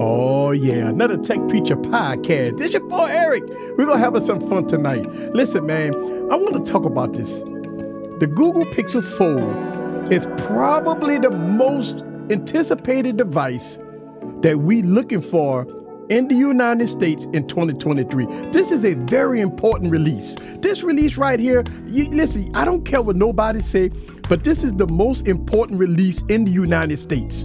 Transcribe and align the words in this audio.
Oh, 0.00 0.52
yeah, 0.52 0.88
another 0.90 1.16
Tech 1.16 1.40
Preacher 1.48 1.74
podcast. 1.74 2.58
This 2.58 2.72
your 2.72 2.82
boy 2.82 3.08
Eric. 3.10 3.42
We're 3.76 3.84
going 3.84 3.98
to 3.98 3.98
have 3.98 4.22
some 4.22 4.40
fun 4.48 4.68
tonight. 4.68 5.10
Listen, 5.34 5.66
man, 5.66 5.92
I 6.30 6.36
want 6.36 6.64
to 6.64 6.72
talk 6.72 6.84
about 6.84 7.14
this. 7.14 7.40
The 7.40 8.30
Google 8.32 8.64
Pixel 8.66 9.02
Fold 9.02 10.12
is 10.12 10.28
probably 10.46 11.18
the 11.18 11.30
most 11.30 12.04
anticipated 12.30 13.16
device 13.16 13.80
that 14.42 14.60
we're 14.60 14.84
looking 14.84 15.20
for 15.20 15.66
in 16.10 16.28
the 16.28 16.36
United 16.36 16.88
States 16.88 17.24
in 17.32 17.48
2023. 17.48 18.26
This 18.52 18.70
is 18.70 18.84
a 18.84 18.94
very 18.94 19.40
important 19.40 19.90
release. 19.90 20.36
This 20.60 20.84
release 20.84 21.16
right 21.16 21.40
here, 21.40 21.64
you, 21.86 22.04
listen, 22.10 22.54
I 22.54 22.64
don't 22.64 22.84
care 22.84 23.02
what 23.02 23.16
nobody 23.16 23.58
say, 23.58 23.88
but 24.28 24.44
this 24.44 24.62
is 24.62 24.74
the 24.74 24.86
most 24.86 25.26
important 25.26 25.80
release 25.80 26.22
in 26.28 26.44
the 26.44 26.52
United 26.52 26.98
States. 26.98 27.42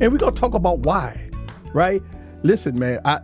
And 0.00 0.12
we're 0.12 0.18
going 0.18 0.34
to 0.34 0.40
talk 0.40 0.54
about 0.54 0.80
why, 0.80 1.30
right? 1.76 2.02
Listen, 2.42 2.78
man, 2.78 3.00
I 3.04 3.20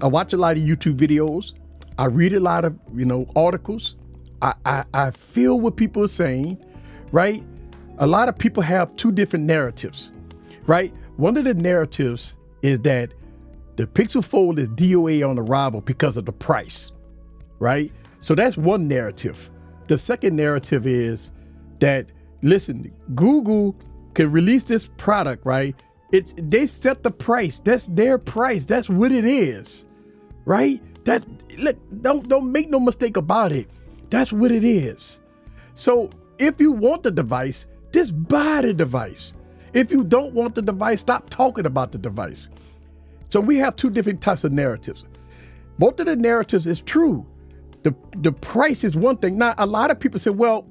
I 0.00 0.06
watch 0.06 0.32
a 0.32 0.36
lot 0.36 0.56
of 0.56 0.62
YouTube 0.62 0.96
videos. 0.96 1.52
I 1.98 2.06
read 2.06 2.32
a 2.32 2.40
lot 2.40 2.64
of, 2.64 2.76
you 2.94 3.04
know, 3.04 3.26
articles. 3.36 3.96
I, 4.40 4.54
I, 4.64 4.84
I 4.94 5.10
feel 5.10 5.60
what 5.60 5.76
people 5.76 6.02
are 6.04 6.08
saying, 6.08 6.64
right? 7.10 7.44
A 7.98 8.06
lot 8.06 8.28
of 8.28 8.38
people 8.38 8.62
have 8.62 8.94
two 8.94 9.10
different 9.10 9.44
narratives, 9.44 10.12
right? 10.66 10.94
One 11.16 11.36
of 11.36 11.44
the 11.44 11.54
narratives 11.54 12.36
is 12.62 12.78
that 12.80 13.12
the 13.76 13.86
Pixel 13.86 14.24
Fold 14.24 14.60
is 14.60 14.68
DOA 14.70 15.28
on 15.28 15.38
arrival 15.38 15.80
because 15.80 16.16
of 16.16 16.24
the 16.24 16.32
price, 16.32 16.92
right? 17.58 17.92
So 18.20 18.36
that's 18.36 18.56
one 18.56 18.86
narrative. 18.86 19.50
The 19.88 19.98
second 19.98 20.36
narrative 20.36 20.86
is 20.86 21.32
that 21.80 22.06
listen, 22.42 22.92
Google 23.16 23.76
can 24.14 24.30
release 24.30 24.62
this 24.64 24.88
product, 24.96 25.44
right? 25.44 25.74
It's 26.12 26.34
they 26.38 26.66
set 26.66 27.02
the 27.02 27.10
price. 27.10 27.60
That's 27.60 27.86
their 27.88 28.18
price. 28.18 28.64
That's 28.64 28.88
what 28.88 29.12
it 29.12 29.24
is, 29.24 29.86
right? 30.44 30.82
That's 31.04 31.26
look. 31.58 31.76
Don't 32.02 32.28
don't 32.28 32.50
make 32.50 32.70
no 32.70 32.80
mistake 32.80 33.16
about 33.16 33.52
it. 33.52 33.68
That's 34.10 34.32
what 34.32 34.50
it 34.50 34.64
is. 34.64 35.20
So 35.74 36.10
if 36.38 36.60
you 36.60 36.72
want 36.72 37.02
the 37.02 37.10
device, 37.10 37.66
just 37.92 38.28
buy 38.28 38.62
the 38.62 38.72
device. 38.72 39.34
If 39.74 39.90
you 39.90 40.02
don't 40.02 40.32
want 40.32 40.54
the 40.54 40.62
device, 40.62 41.00
stop 41.00 41.28
talking 41.28 41.66
about 41.66 41.92
the 41.92 41.98
device. 41.98 42.48
So 43.28 43.40
we 43.40 43.56
have 43.58 43.76
two 43.76 43.90
different 43.90 44.22
types 44.22 44.44
of 44.44 44.52
narratives. 44.52 45.04
Both 45.78 46.00
of 46.00 46.06
the 46.06 46.16
narratives 46.16 46.66
is 46.66 46.80
true. 46.80 47.26
The 47.82 47.94
the 48.16 48.32
price 48.32 48.82
is 48.82 48.96
one 48.96 49.18
thing. 49.18 49.38
Now 49.38 49.54
a 49.58 49.66
lot 49.66 49.90
of 49.90 50.00
people 50.00 50.18
say, 50.18 50.30
well, 50.30 50.66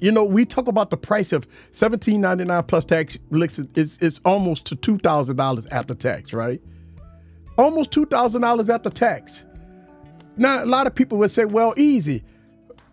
you 0.00 0.12
know, 0.12 0.24
we 0.24 0.44
talk 0.44 0.68
about 0.68 0.90
the 0.90 0.96
price 0.96 1.32
of 1.32 1.46
seventeen 1.72 2.20
ninety 2.20 2.44
nine 2.44 2.62
plus 2.64 2.84
tax. 2.84 3.18
It's, 3.30 3.98
it's 4.00 4.20
almost 4.24 4.64
to 4.66 4.76
two 4.76 4.98
thousand 4.98 5.36
dollars 5.36 5.66
after 5.66 5.94
tax, 5.94 6.32
right? 6.32 6.60
Almost 7.56 7.90
two 7.90 8.06
thousand 8.06 8.42
dollars 8.42 8.68
after 8.68 8.90
tax. 8.90 9.46
Now 10.36 10.62
a 10.62 10.66
lot 10.66 10.86
of 10.86 10.94
people 10.94 11.18
would 11.18 11.30
say, 11.30 11.44
well, 11.44 11.74
easy. 11.76 12.22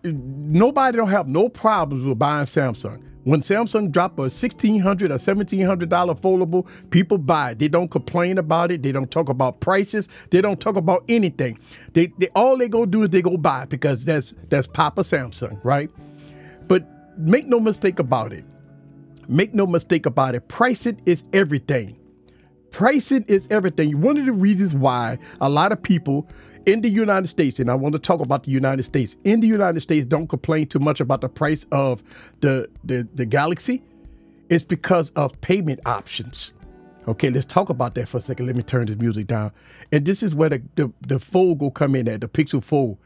Nobody 0.03 0.97
don't 0.97 1.09
have 1.09 1.27
no 1.27 1.49
problems 1.49 2.05
with 2.05 2.19
buying 2.19 2.45
Samsung. 2.45 3.01
When 3.23 3.39
Samsung 3.39 3.89
drop 3.89 4.19
a 4.19 4.23
$1,600 4.23 4.83
or 4.83 5.07
$1,700 5.07 5.87
foldable, 6.19 6.67
people 6.89 7.17
buy 7.17 7.51
it. 7.51 7.59
They 7.59 7.69
don't 7.69 7.89
complain 7.89 8.37
about 8.37 8.69
it. 8.69 8.83
They 8.83 8.91
don't 8.91 9.09
talk 9.09 9.29
about 9.29 9.61
prices. 9.61 10.09
They 10.29 10.41
don't 10.41 10.59
talk 10.59 10.75
about 10.75 11.05
anything. 11.07 11.57
They, 11.93 12.07
they 12.17 12.27
all 12.35 12.57
they 12.57 12.67
go 12.67 12.85
do 12.85 13.03
is 13.03 13.11
they 13.11 13.21
go 13.21 13.37
buy 13.37 13.63
it 13.63 13.69
because 13.69 14.03
that's 14.03 14.35
that's 14.49 14.67
Papa 14.67 15.01
Samsung, 15.01 15.57
right? 15.63 15.89
Make 17.17 17.47
no 17.47 17.59
mistake 17.59 17.99
about 17.99 18.33
it. 18.33 18.45
Make 19.27 19.53
no 19.53 19.65
mistake 19.65 20.05
about 20.05 20.35
it. 20.35 20.47
Pricing 20.47 21.01
is 21.05 21.23
everything. 21.33 21.99
Pricing 22.71 23.23
is 23.27 23.47
everything. 23.51 24.01
One 24.01 24.17
of 24.17 24.25
the 24.25 24.33
reasons 24.33 24.73
why 24.73 25.19
a 25.39 25.49
lot 25.49 25.71
of 25.71 25.81
people 25.81 26.27
in 26.65 26.81
the 26.81 26.89
United 26.89 27.27
States, 27.27 27.59
and 27.59 27.69
I 27.69 27.75
want 27.75 27.93
to 27.93 27.99
talk 27.99 28.19
about 28.19 28.43
the 28.43 28.51
United 28.51 28.83
States, 28.83 29.15
in 29.23 29.41
the 29.41 29.47
United 29.47 29.81
States 29.81 30.05
don't 30.05 30.27
complain 30.27 30.67
too 30.67 30.79
much 30.79 30.99
about 30.99 31.21
the 31.21 31.29
price 31.29 31.65
of 31.71 32.03
the, 32.41 32.69
the, 32.83 33.07
the 33.13 33.25
Galaxy, 33.25 33.83
it's 34.49 34.63
because 34.63 35.09
of 35.11 35.39
payment 35.41 35.79
options. 35.85 36.53
Okay, 37.07 37.29
let's 37.29 37.45
talk 37.45 37.69
about 37.69 37.95
that 37.95 38.07
for 38.07 38.17
a 38.17 38.21
second. 38.21 38.45
Let 38.45 38.55
me 38.55 38.63
turn 38.63 38.87
this 38.87 38.95
music 38.95 39.27
down. 39.27 39.51
And 39.91 40.05
this 40.05 40.23
is 40.23 40.33
where 40.33 40.49
the, 40.49 40.61
the, 40.75 40.91
the 41.01 41.19
Fold 41.19 41.61
will 41.61 41.71
come 41.71 41.95
in 41.95 42.07
at, 42.07 42.21
the 42.21 42.29
Pixel 42.29 42.63
Fold. 42.63 42.97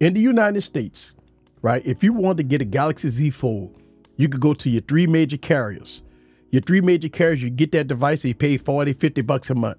In 0.00 0.12
the 0.12 0.20
United 0.20 0.60
States, 0.60 1.14
right, 1.62 1.84
if 1.84 2.02
you 2.02 2.12
want 2.12 2.38
to 2.38 2.42
get 2.42 2.60
a 2.60 2.64
Galaxy 2.64 3.08
Z 3.08 3.30
Fold, 3.30 3.74
you 4.16 4.28
could 4.28 4.40
go 4.40 4.54
to 4.54 4.70
your 4.70 4.82
three 4.82 5.06
major 5.06 5.36
carriers. 5.36 6.02
Your 6.50 6.62
three 6.62 6.80
major 6.80 7.08
carriers, 7.08 7.42
you 7.42 7.50
get 7.50 7.72
that 7.72 7.88
device, 7.88 8.24
and 8.24 8.28
you 8.28 8.34
pay 8.34 8.56
40, 8.56 8.94
50 8.94 9.22
bucks 9.22 9.50
a 9.50 9.54
month. 9.54 9.78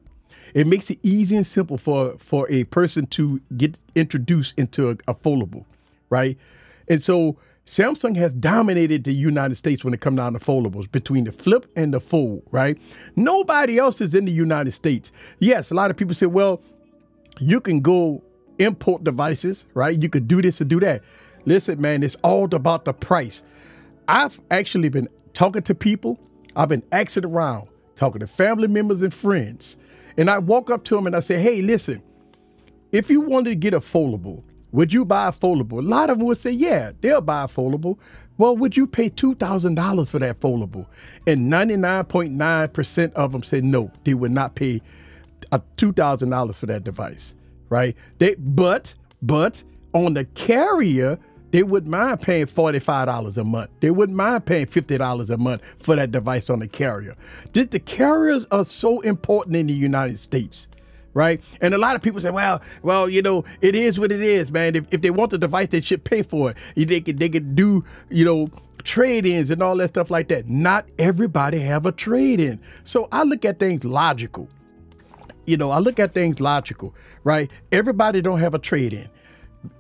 It 0.54 0.68
makes 0.68 0.90
it 0.90 1.00
easy 1.04 1.36
and 1.36 1.46
simple 1.46 1.78
for 1.78 2.18
for 2.18 2.50
a 2.50 2.64
person 2.66 3.06
to 3.08 3.42
get 3.56 3.80
introduced 3.96 4.58
into 4.58 4.90
a, 4.90 4.92
a 5.08 5.14
foldable, 5.14 5.66
right? 6.10 6.38
And 6.88 7.04
so 7.04 7.38
Samsung 7.70 8.16
has 8.18 8.34
dominated 8.34 9.04
the 9.04 9.14
United 9.14 9.54
States 9.54 9.84
when 9.84 9.94
it 9.94 10.02
comes 10.02 10.18
down 10.18 10.34
to 10.34 10.40
foldables 10.40 10.92
between 10.92 11.26
the 11.26 11.32
flip 11.32 11.72
and 11.76 11.94
the 11.94 12.00
fold, 12.00 12.42
right? 12.50 12.80
Nobody 13.16 13.78
else 13.78 14.02
is 14.02 14.16
in 14.16 14.26
the 14.26 14.32
United 14.32 14.72
States. 14.72 15.12
Yes, 15.38 15.70
a 15.70 15.76
lot 15.76 15.92
of 15.92 15.98
people 15.98 16.16
say, 16.16 16.26
well, 16.26 16.64
you 17.40 17.62
can 17.62 17.82
go 17.82 18.24
import 18.58 19.04
devices, 19.04 19.68
right? 19.76 20.02
You 20.02 20.10
could 20.10 20.28
do 20.28 20.42
this 20.42 20.60
and 20.62 20.70
do 20.70 20.80
that. 20.80 21.04
Listen, 21.46 21.82
man, 21.82 22.04
it's 22.04 22.16
all 22.24 22.54
about 22.54 22.86
the 22.86 22.94
price. 22.94 23.44
I've 24.08 24.40
actually 24.52 24.90
been 24.90 25.08
talking 25.34 25.62
to 25.64 25.76
people, 25.76 26.20
I've 26.56 26.70
been 26.70 26.84
asking 26.92 27.26
around, 27.26 27.68
talking 27.96 28.20
to 28.20 28.28
family 28.28 28.68
members 28.68 29.02
and 29.02 29.14
friends. 29.14 29.78
And 30.18 30.30
I 30.30 30.40
walk 30.40 30.70
up 30.70 30.84
to 30.86 30.96
them 30.96 31.08
and 31.08 31.16
I 31.16 31.22
say, 31.22 31.40
hey, 31.40 31.62
listen, 31.62 32.02
if 32.92 33.10
you 33.10 33.22
wanted 33.22 33.52
to 33.52 33.56
get 33.56 33.74
a 33.74 33.80
foldable, 33.80 34.44
would 34.72 34.94
you 34.94 35.06
buy 35.06 35.30
a 35.30 35.32
foldable? 35.32 35.80
A 35.80 35.82
lot 35.82 36.10
of 36.10 36.18
them 36.20 36.28
would 36.28 36.38
say, 36.38 36.52
yeah, 36.52 36.92
they'll 37.02 37.22
buy 37.22 37.44
a 37.44 37.48
foldable. 37.48 37.98
Well, 38.38 38.56
would 38.58 38.78
you 38.78 38.88
pay 38.88 39.10
$2,000 39.10 40.12
for 40.12 40.20
that 40.20 40.40
foldable? 40.40 40.88
And 41.28 41.52
99.9% 41.52 43.14
of 43.14 43.32
them 43.32 43.44
said 43.44 43.64
no, 43.64 43.92
they 44.04 44.14
would 44.14 44.32
not 44.32 44.56
pay 44.56 44.82
uh, 45.52 45.60
$2,000 45.78 46.56
for 46.56 46.66
that 46.68 46.84
device, 46.84 47.36
right? 47.70 47.96
They, 48.20 48.36
but, 48.36 48.94
but 49.22 49.64
on 49.94 50.14
the 50.14 50.26
carrier, 50.26 51.18
they 51.52 51.64
wouldn't 51.64 51.92
mind 51.92 52.22
paying 52.22 52.46
$45 52.46 53.38
a 53.38 53.44
month. 53.44 53.72
They 53.80 53.92
wouldn't 53.92 54.16
mind 54.18 54.46
paying 54.46 54.68
$50 54.68 55.30
a 55.30 55.38
month 55.38 55.62
for 55.80 55.96
that 55.96 56.12
device 56.12 56.50
on 56.50 56.60
the 56.60 56.68
carrier. 56.68 57.16
Just 57.54 57.72
the 57.72 57.80
carriers 57.80 58.46
are 58.52 58.66
so 58.66 59.02
important 59.02 59.56
in 59.56 59.68
the 59.68 59.74
United 59.74 60.18
States. 60.18 60.68
Right. 61.16 61.42
And 61.60 61.74
a 61.74 61.80
lot 61.80 61.96
of 61.96 62.04
people 62.04 62.22
say, 62.22 62.30
well, 62.30 62.62
well, 62.84 63.10
you 63.10 63.24
know, 63.24 63.44
it 63.62 63.76
is 63.76 64.00
what 64.00 64.12
it 64.12 64.22
is, 64.22 64.52
man. 64.52 64.76
If, 64.76 64.86
if 64.94 65.02
they 65.02 65.10
want 65.10 65.32
the 65.32 65.40
device, 65.40 65.70
they 65.70 65.82
should 65.82 66.04
pay 66.04 66.22
for 66.22 66.52
it. 66.52 66.58
They 66.76 67.02
could, 67.02 67.18
they 67.18 67.30
could 67.30 67.56
do, 67.56 67.84
you 68.10 68.24
know, 68.24 68.48
trade-ins 68.84 69.50
and 69.50 69.62
all 69.64 69.76
that 69.78 69.88
stuff 69.88 70.12
like 70.12 70.28
that. 70.28 70.48
Not 70.48 70.86
everybody 71.00 71.60
have 71.60 71.88
a 71.88 71.92
trade-in. 71.92 72.60
So 72.84 73.08
I 73.12 73.24
look 73.24 73.44
at 73.44 73.58
things 73.58 73.84
logical. 73.84 74.50
You 75.48 75.58
know, 75.58 75.72
I 75.72 75.80
look 75.80 76.00
at 76.00 76.14
things 76.14 76.40
logical, 76.40 76.94
right? 77.24 77.50
Everybody 77.72 78.22
don't 78.22 78.40
have 78.40 78.54
a 78.54 78.60
trade-in. 78.60 79.10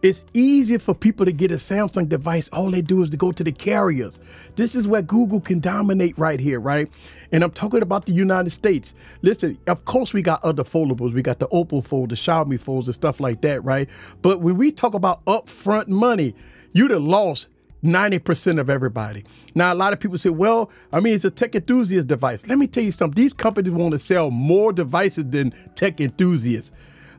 It's 0.01 0.25
easier 0.33 0.79
for 0.79 0.93
people 0.93 1.25
to 1.25 1.31
get 1.31 1.51
a 1.51 1.55
Samsung 1.55 2.09
device. 2.09 2.49
All 2.49 2.69
they 2.69 2.81
do 2.81 3.01
is 3.01 3.09
to 3.09 3.17
go 3.17 3.31
to 3.31 3.43
the 3.43 3.51
carriers. 3.51 4.19
This 4.55 4.75
is 4.75 4.87
where 4.87 5.01
Google 5.01 5.39
can 5.39 5.59
dominate 5.59 6.17
right 6.17 6.39
here, 6.39 6.59
right? 6.59 6.89
And 7.31 7.43
I'm 7.43 7.51
talking 7.51 7.81
about 7.81 8.05
the 8.05 8.11
United 8.11 8.49
States. 8.49 8.93
Listen, 9.21 9.57
of 9.67 9.85
course, 9.85 10.13
we 10.13 10.21
got 10.21 10.43
other 10.43 10.63
foldables. 10.63 11.13
We 11.13 11.21
got 11.21 11.39
the 11.39 11.47
Oppo 11.47 11.85
Fold, 11.85 12.09
the 12.09 12.15
Xiaomi 12.15 12.59
Folds, 12.59 12.87
and 12.87 12.95
stuff 12.95 13.19
like 13.19 13.41
that, 13.41 13.63
right? 13.63 13.89
But 14.21 14.41
when 14.41 14.57
we 14.57 14.71
talk 14.71 14.95
about 14.95 15.23
upfront 15.25 15.87
money, 15.87 16.35
you'd 16.73 16.91
have 16.91 17.03
lost 17.03 17.47
90% 17.83 18.59
of 18.59 18.69
everybody. 18.69 19.23
Now, 19.55 19.73
a 19.73 19.75
lot 19.75 19.93
of 19.93 19.99
people 20.01 20.17
say, 20.17 20.29
well, 20.29 20.69
I 20.91 20.99
mean, 20.99 21.13
it's 21.13 21.23
a 21.23 21.31
tech 21.31 21.55
enthusiast 21.55 22.07
device. 22.07 22.47
Let 22.47 22.57
me 22.57 22.67
tell 22.67 22.83
you 22.83 22.91
something. 22.91 23.15
These 23.15 23.33
companies 23.33 23.71
want 23.71 23.93
to 23.93 23.99
sell 23.99 24.29
more 24.31 24.73
devices 24.73 25.25
than 25.29 25.53
tech 25.75 26.01
enthusiasts. 26.01 26.73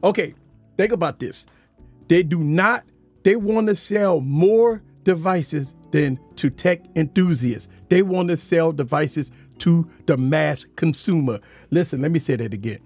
Okay, 0.04 0.34
think 0.76 0.92
about 0.92 1.18
this. 1.18 1.46
They 2.10 2.24
do 2.24 2.42
not, 2.42 2.84
they 3.22 3.36
want 3.36 3.68
to 3.68 3.76
sell 3.76 4.20
more 4.20 4.82
devices 5.04 5.76
than 5.92 6.18
to 6.34 6.50
tech 6.50 6.80
enthusiasts. 6.96 7.70
They 7.88 8.02
want 8.02 8.30
to 8.30 8.36
sell 8.36 8.72
devices 8.72 9.30
to 9.58 9.88
the 10.06 10.16
mass 10.16 10.66
consumer. 10.74 11.38
Listen, 11.70 12.02
let 12.02 12.10
me 12.10 12.18
say 12.18 12.34
that 12.34 12.52
again. 12.52 12.80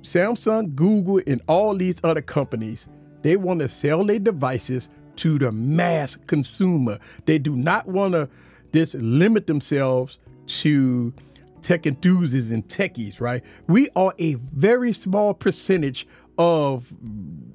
Samsung, 0.00 0.74
Google, 0.74 1.20
and 1.26 1.42
all 1.46 1.76
these 1.76 2.00
other 2.02 2.22
companies, 2.22 2.88
they 3.20 3.36
want 3.36 3.60
to 3.60 3.68
sell 3.68 4.02
their 4.02 4.18
devices 4.18 4.88
to 5.16 5.38
the 5.38 5.52
mass 5.52 6.16
consumer. 6.16 6.98
They 7.26 7.38
do 7.38 7.54
not 7.54 7.86
want 7.86 8.14
to 8.14 8.30
just 8.72 8.94
limit 8.94 9.46
themselves 9.46 10.18
to 10.46 11.12
tech 11.60 11.84
enthusiasts 11.84 12.50
and 12.50 12.66
techies, 12.68 13.20
right? 13.20 13.44
We 13.66 13.90
are 13.94 14.14
a 14.18 14.34
very 14.34 14.94
small 14.94 15.34
percentage 15.34 16.06
of, 16.38 16.92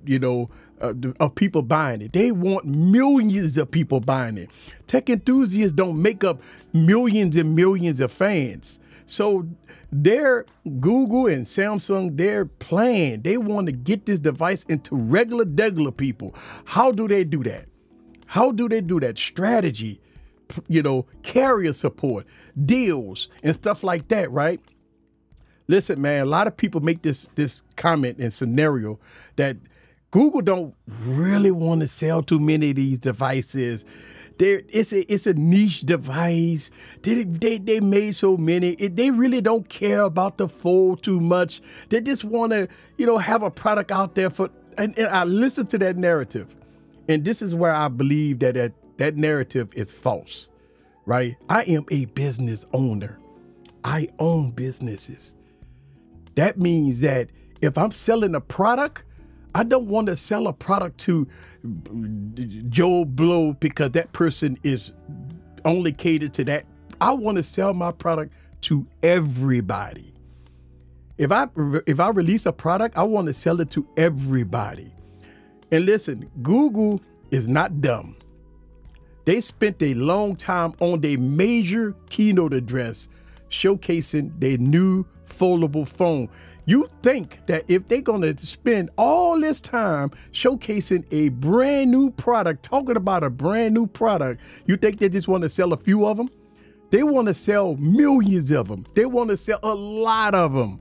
you 0.05 0.19
know, 0.19 0.49
uh, 0.81 0.93
of 1.19 1.35
people 1.35 1.61
buying 1.61 2.01
it. 2.01 2.13
They 2.13 2.31
want 2.31 2.65
millions 2.65 3.57
of 3.57 3.69
people 3.69 3.99
buying 3.99 4.37
it. 4.37 4.49
Tech 4.87 5.09
enthusiasts 5.09 5.73
don't 5.73 6.01
make 6.01 6.23
up 6.23 6.41
millions 6.73 7.35
and 7.35 7.55
millions 7.55 7.99
of 7.99 8.11
fans. 8.11 8.79
So 9.05 9.47
their 9.91 10.45
Google 10.79 11.27
and 11.27 11.45
Samsung, 11.45 12.17
they're 12.17 12.45
playing. 12.45 13.21
They 13.21 13.37
want 13.37 13.67
to 13.67 13.73
get 13.73 14.05
this 14.05 14.19
device 14.19 14.63
into 14.63 14.95
regular, 14.95 15.45
degular 15.45 15.95
people. 15.95 16.33
How 16.65 16.91
do 16.91 17.07
they 17.07 17.23
do 17.23 17.43
that? 17.43 17.65
How 18.25 18.51
do 18.51 18.69
they 18.69 18.81
do 18.81 18.99
that? 19.01 19.19
Strategy, 19.19 19.99
you 20.69 20.81
know, 20.81 21.05
carrier 21.23 21.73
support, 21.73 22.25
deals, 22.65 23.27
and 23.43 23.53
stuff 23.53 23.83
like 23.83 24.07
that, 24.07 24.31
right? 24.31 24.61
Listen, 25.71 26.01
man, 26.01 26.21
a 26.21 26.25
lot 26.25 26.47
of 26.47 26.57
people 26.57 26.81
make 26.81 27.01
this 27.01 27.29
this 27.35 27.63
comment 27.77 28.17
and 28.19 28.31
scenario 28.31 28.99
that 29.37 29.57
Google 30.11 30.41
don't 30.41 30.75
really 30.99 31.51
want 31.51 31.81
to 31.81 31.87
sell 31.87 32.21
too 32.21 32.39
many 32.39 32.71
of 32.71 32.75
these 32.75 32.99
devices 32.99 33.85
they 34.41 34.53
it's 34.69 34.91
a 34.91 35.13
it's 35.13 35.27
a 35.27 35.35
niche 35.35 35.81
device. 35.81 36.71
They 37.03 37.23
they, 37.23 37.59
they 37.59 37.79
made 37.79 38.15
so 38.15 38.37
many. 38.37 38.71
It, 38.71 38.95
they 38.95 39.11
really 39.11 39.39
don't 39.39 39.69
care 39.69 40.01
about 40.01 40.39
the 40.39 40.49
fold 40.49 41.03
too 41.03 41.19
much. 41.19 41.61
They 41.89 42.01
just 42.01 42.23
want 42.23 42.51
to 42.51 42.67
you 42.97 43.05
know 43.05 43.19
have 43.19 43.43
a 43.43 43.51
product 43.51 43.91
out 43.91 44.15
there 44.15 44.31
for. 44.31 44.49
And, 44.79 44.97
and 44.97 45.09
I 45.09 45.25
listen 45.25 45.67
to 45.67 45.77
that 45.77 45.95
narrative, 45.95 46.55
and 47.07 47.23
this 47.23 47.43
is 47.43 47.53
where 47.53 47.73
I 47.73 47.87
believe 47.87 48.39
that 48.39 48.55
that, 48.55 48.73
that 48.97 49.15
narrative 49.15 49.69
is 49.75 49.91
false. 49.91 50.49
Right? 51.05 51.35
I 51.47 51.61
am 51.63 51.85
a 51.91 52.05
business 52.05 52.65
owner. 52.73 53.19
I 53.83 54.07
own 54.17 54.51
businesses. 54.51 55.35
That 56.41 56.57
means 56.57 57.01
that 57.01 57.29
if 57.61 57.77
I'm 57.77 57.91
selling 57.91 58.33
a 58.33 58.41
product, 58.41 59.03
I 59.53 59.63
don't 59.63 59.85
want 59.85 60.07
to 60.07 60.15
sell 60.17 60.47
a 60.47 60.53
product 60.53 60.97
to 61.01 61.27
Joe 62.67 63.05
Blow 63.05 63.53
because 63.53 63.91
that 63.91 64.11
person 64.11 64.57
is 64.63 64.91
only 65.63 65.91
catered 65.91 66.33
to 66.33 66.43
that. 66.45 66.65
I 66.99 67.13
want 67.13 67.37
to 67.37 67.43
sell 67.43 67.75
my 67.75 67.91
product 67.91 68.33
to 68.61 68.87
everybody. 69.03 70.15
If 71.19 71.31
I 71.31 71.47
if 71.85 71.99
I 71.99 72.09
release 72.09 72.47
a 72.47 72.51
product, 72.51 72.97
I 72.97 73.03
want 73.03 73.27
to 73.27 73.33
sell 73.33 73.61
it 73.61 73.69
to 73.69 73.87
everybody. 73.95 74.91
And 75.71 75.85
listen, 75.85 76.27
Google 76.41 77.01
is 77.29 77.47
not 77.47 77.81
dumb. 77.81 78.15
They 79.25 79.41
spent 79.41 79.79
a 79.83 79.93
long 79.93 80.35
time 80.35 80.73
on 80.79 81.01
their 81.01 81.19
major 81.19 81.95
keynote 82.09 82.53
address 82.53 83.09
showcasing 83.51 84.39
their 84.39 84.57
new 84.57 85.05
foldable 85.31 85.87
phone. 85.87 86.29
You 86.65 86.87
think 87.01 87.45
that 87.47 87.63
if 87.67 87.87
they're 87.87 88.01
going 88.01 88.21
to 88.21 88.45
spend 88.45 88.91
all 88.97 89.39
this 89.39 89.59
time 89.59 90.11
showcasing 90.31 91.05
a 91.11 91.29
brand 91.29 91.91
new 91.91 92.11
product, 92.11 92.63
talking 92.63 92.95
about 92.95 93.23
a 93.23 93.29
brand 93.29 93.73
new 93.73 93.87
product, 93.87 94.41
you 94.67 94.77
think 94.77 94.99
they 94.99 95.09
just 95.09 95.27
want 95.27 95.43
to 95.43 95.49
sell 95.49 95.73
a 95.73 95.77
few 95.77 96.05
of 96.05 96.17
them? 96.17 96.29
They 96.91 97.03
want 97.03 97.29
to 97.29 97.33
sell 97.33 97.75
millions 97.77 98.51
of 98.51 98.67
them. 98.67 98.85
They 98.93 99.05
want 99.05 99.29
to 99.29 99.37
sell 99.37 99.59
a 99.63 99.73
lot 99.73 100.35
of 100.35 100.53
them. 100.53 100.79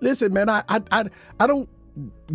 Listen, 0.00 0.32
man, 0.32 0.48
I 0.48 0.62
I 0.68 0.80
I, 0.90 1.04
I 1.40 1.46
don't 1.46 1.68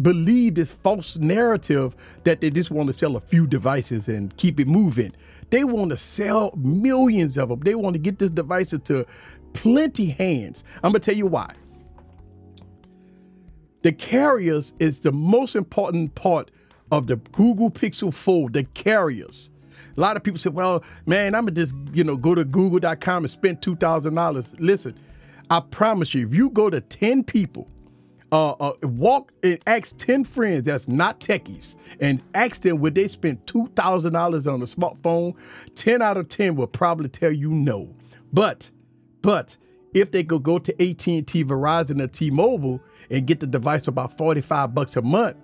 believe 0.01 0.55
this 0.55 0.73
false 0.73 1.17
narrative 1.17 1.95
that 2.23 2.41
they 2.41 2.49
just 2.49 2.71
want 2.71 2.87
to 2.87 2.93
sell 2.93 3.15
a 3.15 3.21
few 3.21 3.47
devices 3.47 4.07
and 4.09 4.35
keep 4.37 4.59
it 4.59 4.67
moving. 4.67 5.13
They 5.49 5.63
want 5.63 5.91
to 5.91 5.97
sell 5.97 6.53
millions 6.57 7.37
of 7.37 7.49
them. 7.49 7.61
They 7.61 7.75
want 7.75 7.93
to 7.93 7.99
get 7.99 8.19
this 8.19 8.31
device 8.31 8.73
into 8.73 9.05
plenty 9.53 10.07
hands. 10.07 10.63
I'm 10.77 10.91
gonna 10.91 10.99
tell 10.99 11.15
you 11.15 11.27
why. 11.27 11.53
The 13.83 13.91
carriers 13.91 14.73
is 14.79 15.01
the 15.01 15.11
most 15.11 15.55
important 15.55 16.15
part 16.15 16.51
of 16.91 17.07
the 17.07 17.17
Google 17.17 17.69
Pixel 17.69 18.13
Fold, 18.13 18.53
the 18.53 18.63
carriers. 18.63 19.51
A 19.95 19.99
lot 19.99 20.15
of 20.15 20.23
people 20.23 20.39
say, 20.39 20.49
well, 20.49 20.83
man, 21.05 21.35
I'm 21.35 21.43
gonna 21.45 21.51
just, 21.51 21.75
you 21.91 22.03
know, 22.03 22.15
go 22.17 22.33
to 22.33 22.45
google.com 22.45 23.23
and 23.23 23.31
spend 23.31 23.61
$2,000. 23.61 24.55
Listen, 24.59 24.95
I 25.49 25.59
promise 25.59 26.13
you, 26.13 26.27
if 26.27 26.33
you 26.33 26.49
go 26.49 26.69
to 26.69 26.81
10 26.81 27.23
people, 27.23 27.67
uh, 28.31 28.51
uh, 28.53 28.73
walk 28.81 29.31
and 29.43 29.59
ask 29.67 29.95
10 29.97 30.23
friends 30.23 30.63
that's 30.63 30.87
not 30.87 31.19
techies 31.19 31.75
and 31.99 32.23
ask 32.33 32.63
them 32.63 32.79
would 32.79 32.95
they 32.95 33.07
spend 33.07 33.45
$2,000 33.45 34.51
on 34.51 34.61
a 34.61 34.65
smartphone, 34.65 35.37
10 35.75 36.01
out 36.01 36.17
of 36.17 36.29
10 36.29 36.55
will 36.55 36.65
probably 36.65 37.09
tell 37.09 37.31
you 37.31 37.51
no. 37.51 37.93
But, 38.31 38.71
but 39.23 39.57
if 39.95 40.11
they 40.11 40.23
could 40.23 40.43
go 40.43 40.59
to 40.59 40.71
AT&T, 40.81 41.23
Verizon, 41.45 42.01
or 42.01 42.07
T-Mobile 42.07 42.79
and 43.09 43.25
get 43.25 43.39
the 43.39 43.47
device 43.47 43.85
for 43.85 43.91
about 43.91 44.15
45 44.17 44.75
bucks 44.75 44.95
a 44.95 45.01
month 45.01 45.37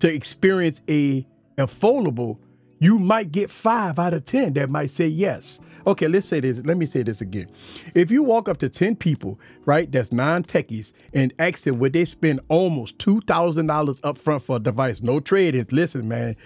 to 0.00 0.12
experience 0.12 0.82
a, 0.88 1.26
a 1.58 1.66
foldable, 1.66 2.38
you 2.78 2.98
might 2.98 3.32
get 3.32 3.50
five 3.50 3.98
out 3.98 4.14
of 4.14 4.24
10 4.24 4.54
that 4.54 4.68
might 4.70 4.90
say 4.90 5.06
yes. 5.06 5.60
Okay, 5.86 6.08
let's 6.08 6.26
say 6.26 6.40
this. 6.40 6.60
Let 6.64 6.76
me 6.76 6.86
say 6.86 7.02
this 7.02 7.20
again. 7.20 7.48
If 7.94 8.10
you 8.10 8.22
walk 8.22 8.48
up 8.48 8.58
to 8.58 8.68
10 8.68 8.96
people, 8.96 9.38
right, 9.64 9.90
that's 9.90 10.12
non 10.12 10.42
techies, 10.42 10.92
and 11.14 11.32
ask 11.38 11.62
them 11.62 11.78
would 11.78 11.92
they 11.92 12.04
spend 12.04 12.40
almost 12.48 12.98
$2,000 12.98 14.00
up 14.02 14.18
front 14.18 14.42
for 14.42 14.56
a 14.56 14.58
device, 14.58 15.00
no 15.00 15.20
trade 15.20 15.54
ins, 15.54 15.72
listen, 15.72 16.08
man. 16.08 16.36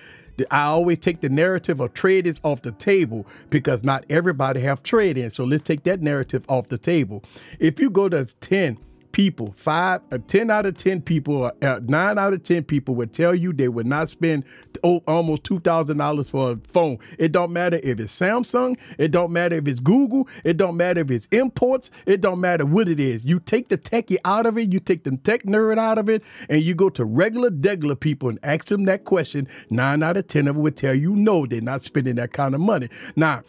I 0.51 0.65
always 0.65 0.99
take 0.99 1.21
the 1.21 1.29
narrative 1.29 1.81
of 1.81 1.95
trade-ins 1.95 2.41
off 2.43 2.63
the 2.63 2.73
table 2.73 3.27
because 3.49 3.85
not 3.85 4.05
everybody 4.09 4.61
have 4.61 4.83
trade-ins. 4.83 5.35
So 5.35 5.45
let's 5.45 5.63
take 5.63 5.83
that 5.85 6.01
narrative 6.01 6.45
off 6.49 6.69
the 6.69 6.79
table. 6.79 7.23
If 7.59 7.81
you 7.81 7.91
go 7.91 8.09
to 8.09 8.25
10 8.25 8.79
people, 9.13 9.53
five, 9.57 10.01
uh, 10.13 10.19
10 10.27 10.51
out 10.51 10.67
of 10.67 10.77
10 10.77 11.03
people, 11.03 11.51
uh, 11.63 11.81
nine 11.83 12.19
out 12.19 12.33
of 12.33 12.43
10 12.43 12.65
people 12.65 12.95
would 12.95 13.13
tell 13.13 13.35
you 13.35 13.53
they 13.53 13.69
would 13.69 13.87
not 13.87 14.09
spend 14.09 14.45
oh, 14.85 15.03
almost 15.07 15.43
$2,000 15.45 16.31
for 16.31 16.53
a 16.53 16.57
phone. 16.69 16.99
It 17.19 17.33
don't 17.33 17.53
matter 17.53 17.81
if 17.83 18.01
it's 18.01 18.19
Samsung. 18.19 18.79
It 18.99 19.11
don't 19.11 19.33
matter 19.33 19.57
if 19.57 19.67
it's 19.67 19.81
Google. 19.81 20.29
It 20.45 20.57
don't 20.57 20.77
matter 20.77 21.01
if 21.01 21.11
it's 21.11 21.27
imports. 21.27 21.91
It 22.07 22.21
don't 22.21 22.41
matter 22.41 22.67
what 22.67 22.89
it 22.89 23.01
is. 23.01 23.25
You 23.25 23.41
take 23.41 23.69
the 23.69 23.79
techie 23.79 24.19
out 24.25 24.47
of 24.47 24.59
it. 24.59 24.73
You 24.73 24.81
take 24.81 25.05
the 25.05 25.17
tech 25.17 25.43
nerd 25.45 25.79
out 25.79 25.99
of 25.99 26.09
it 26.09 26.23
and 26.49 26.63
you 26.63 26.75
go 26.75 26.89
to 26.91 27.05
regular, 27.05 27.51
degular 27.51 27.99
people 27.99 28.29
and 28.29 28.39
ask 28.43 28.69
them 28.69 28.85
that 28.85 29.05
question. 29.05 29.49
Nine 29.71 30.03
out 30.03 30.17
of 30.17 30.29
10 30.29 30.49
of 30.49 30.55
them 30.55 30.63
would 30.63 30.77
tell 30.77 30.95
you 30.95 31.15
no, 31.17 31.47
they're 31.47 31.61
not 31.61 31.83
spending 31.83 32.17
that 32.17 32.33
kind 32.33 32.55
of 32.55 32.61
money. 32.61 32.89
Now, 33.17 33.43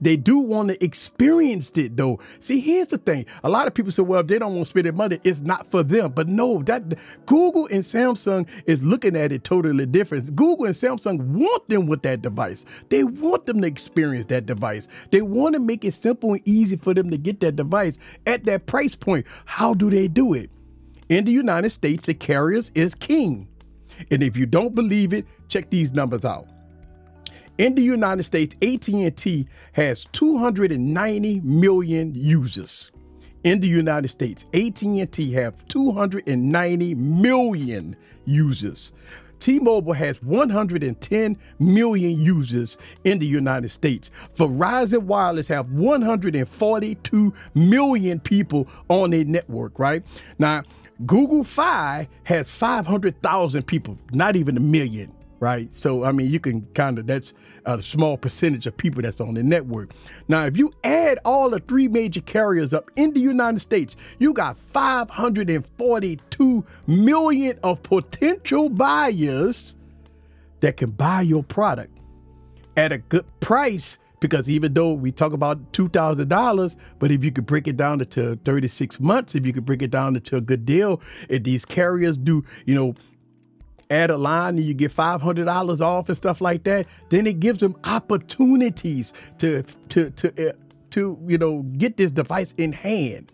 they 0.00 0.16
do 0.16 0.38
want 0.38 0.68
to 0.68 0.84
experience 0.84 1.70
it 1.74 1.96
though. 1.96 2.20
See, 2.40 2.60
here's 2.60 2.88
the 2.88 2.98
thing. 2.98 3.26
A 3.44 3.48
lot 3.48 3.66
of 3.66 3.74
people 3.74 3.92
say, 3.92 4.02
well, 4.02 4.20
if 4.20 4.26
they 4.26 4.38
don't 4.38 4.54
want 4.54 4.66
to 4.66 4.70
spend 4.70 4.86
their 4.86 4.92
money, 4.92 5.20
it's 5.24 5.40
not 5.40 5.70
for 5.70 5.82
them. 5.82 6.12
But 6.12 6.28
no, 6.28 6.62
that 6.64 6.98
Google 7.26 7.66
and 7.66 7.82
Samsung 7.82 8.48
is 8.66 8.82
looking 8.82 9.16
at 9.16 9.32
it 9.32 9.44
totally 9.44 9.86
different. 9.86 10.34
Google 10.36 10.66
and 10.66 10.74
Samsung 10.74 11.20
want 11.20 11.68
them 11.68 11.86
with 11.86 12.02
that 12.02 12.22
device. 12.22 12.64
They 12.88 13.04
want 13.04 13.46
them 13.46 13.60
to 13.62 13.66
experience 13.66 14.26
that 14.26 14.46
device. 14.46 14.88
They 15.10 15.22
want 15.22 15.54
to 15.54 15.60
make 15.60 15.84
it 15.84 15.94
simple 15.94 16.32
and 16.32 16.42
easy 16.44 16.76
for 16.76 16.94
them 16.94 17.10
to 17.10 17.18
get 17.18 17.40
that 17.40 17.56
device 17.56 17.98
at 18.26 18.44
that 18.44 18.66
price 18.66 18.94
point. 18.94 19.26
How 19.44 19.74
do 19.74 19.90
they 19.90 20.08
do 20.08 20.34
it? 20.34 20.50
In 21.08 21.24
the 21.24 21.32
United 21.32 21.70
States, 21.70 22.04
the 22.04 22.14
carriers 22.14 22.72
is 22.74 22.94
king. 22.94 23.48
And 24.10 24.22
if 24.22 24.36
you 24.36 24.44
don't 24.44 24.74
believe 24.74 25.12
it, 25.12 25.24
check 25.48 25.70
these 25.70 25.92
numbers 25.92 26.24
out. 26.24 26.46
In 27.58 27.74
the 27.74 27.82
United 27.82 28.24
States, 28.24 28.54
AT&T 28.60 29.48
has 29.72 30.04
290 30.12 31.40
million 31.40 32.12
users. 32.14 32.92
In 33.44 33.60
the 33.60 33.68
United 33.68 34.08
States, 34.08 34.44
AT&T 34.52 35.32
have 35.32 35.66
290 35.68 36.94
million 36.94 37.96
users. 38.26 38.92
T-Mobile 39.40 39.94
has 39.94 40.22
110 40.22 41.38
million 41.58 42.18
users 42.18 42.76
in 43.04 43.18
the 43.18 43.26
United 43.26 43.70
States. 43.70 44.10
Verizon 44.34 45.02
Wireless 45.04 45.48
have 45.48 45.70
142 45.70 47.34
million 47.54 48.20
people 48.20 48.68
on 48.88 49.10
their 49.10 49.24
network, 49.24 49.78
right? 49.78 50.02
Now, 50.38 50.62
Google 51.06 51.44
Fi 51.44 52.08
has 52.24 52.50
500,000 52.50 53.62
people, 53.66 53.98
not 54.12 54.36
even 54.36 54.58
a 54.58 54.60
million 54.60 55.15
right? 55.46 55.72
So, 55.72 56.02
I 56.02 56.10
mean, 56.10 56.28
you 56.28 56.40
can 56.40 56.66
kind 56.74 56.98
of, 56.98 57.06
that's 57.06 57.32
a 57.66 57.80
small 57.80 58.18
percentage 58.18 58.66
of 58.66 58.76
people 58.76 59.02
that's 59.02 59.20
on 59.20 59.34
the 59.34 59.44
network. 59.44 59.92
Now, 60.26 60.44
if 60.44 60.56
you 60.56 60.72
add 60.82 61.20
all 61.24 61.50
the 61.50 61.60
three 61.60 61.86
major 61.86 62.20
carriers 62.20 62.74
up 62.74 62.90
in 62.96 63.14
the 63.14 63.20
United 63.20 63.60
States, 63.60 63.94
you 64.18 64.34
got 64.34 64.58
542 64.58 66.64
million 66.88 67.58
of 67.62 67.80
potential 67.84 68.68
buyers 68.68 69.76
that 70.58 70.78
can 70.78 70.90
buy 70.90 71.20
your 71.20 71.44
product 71.44 71.96
at 72.76 72.90
a 72.90 72.98
good 72.98 73.26
price. 73.38 74.00
Because 74.18 74.48
even 74.48 74.74
though 74.74 74.94
we 74.94 75.12
talk 75.12 75.32
about 75.32 75.72
$2,000, 75.74 76.76
but 76.98 77.12
if 77.12 77.22
you 77.22 77.30
could 77.30 77.46
break 77.46 77.68
it 77.68 77.76
down 77.76 78.00
to 78.00 78.36
36 78.44 78.98
months, 78.98 79.36
if 79.36 79.46
you 79.46 79.52
could 79.52 79.64
break 79.64 79.82
it 79.82 79.92
down 79.92 80.16
into 80.16 80.36
a 80.36 80.40
good 80.40 80.66
deal, 80.66 81.00
if 81.28 81.44
these 81.44 81.64
carriers 81.64 82.16
do, 82.16 82.44
you 82.64 82.74
know, 82.74 82.96
add 83.90 84.10
a 84.10 84.16
line 84.16 84.56
and 84.56 84.64
you 84.64 84.74
get 84.74 84.92
$500 84.92 85.80
off 85.80 86.08
and 86.08 86.16
stuff 86.16 86.40
like 86.40 86.64
that, 86.64 86.86
then 87.08 87.26
it 87.26 87.40
gives 87.40 87.60
them 87.60 87.76
opportunities 87.84 89.12
to, 89.38 89.62
to, 89.88 90.10
to, 90.10 90.48
uh, 90.48 90.52
to, 90.90 91.18
you 91.26 91.38
know, 91.38 91.62
get 91.62 91.96
this 91.96 92.10
device 92.10 92.52
in 92.52 92.72
hand. 92.72 93.32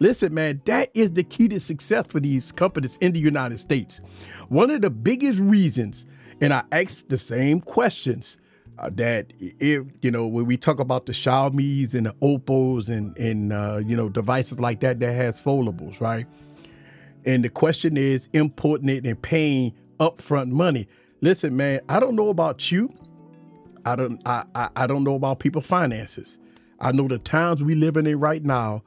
Listen, 0.00 0.34
man, 0.34 0.60
that 0.64 0.90
is 0.94 1.12
the 1.12 1.22
key 1.22 1.48
to 1.48 1.60
success 1.60 2.06
for 2.06 2.20
these 2.20 2.52
companies 2.52 2.96
in 3.00 3.12
the 3.12 3.20
United 3.20 3.58
States. 3.58 4.00
One 4.48 4.70
of 4.70 4.82
the 4.82 4.90
biggest 4.90 5.38
reasons, 5.40 6.04
and 6.40 6.52
I 6.52 6.64
asked 6.72 7.08
the 7.08 7.18
same 7.18 7.60
questions 7.60 8.38
uh, 8.78 8.90
that 8.94 9.32
it, 9.38 9.86
you 10.02 10.10
know, 10.10 10.26
when 10.26 10.46
we 10.46 10.56
talk 10.56 10.80
about 10.80 11.06
the 11.06 11.12
Xiaomi's 11.12 11.94
and 11.94 12.06
the 12.06 12.12
Oppos 12.14 12.88
and 12.88 13.16
and 13.18 13.52
uh, 13.52 13.80
you 13.84 13.96
know 13.96 14.08
devices 14.08 14.58
like 14.58 14.80
that 14.80 14.98
that 15.00 15.12
has 15.12 15.40
foldables, 15.40 16.00
right? 16.00 16.26
And 17.24 17.44
the 17.44 17.48
question 17.48 17.96
is 17.96 18.28
importing 18.32 18.88
it 18.88 19.06
and 19.06 19.20
paying 19.20 19.72
upfront 19.98 20.50
money. 20.50 20.88
Listen, 21.20 21.56
man, 21.56 21.80
I 21.88 22.00
don't 22.00 22.16
know 22.16 22.28
about 22.28 22.70
you. 22.70 22.92
I 23.84 23.96
don't 23.96 24.20
I, 24.26 24.44
I, 24.54 24.68
I 24.76 24.86
don't 24.86 25.04
know 25.04 25.14
about 25.14 25.40
people 25.40 25.60
finances. 25.60 26.38
I 26.80 26.92
know 26.92 27.08
the 27.08 27.18
times 27.18 27.62
we 27.62 27.74
living 27.74 28.06
in 28.06 28.18
right 28.18 28.42
now 28.44 28.82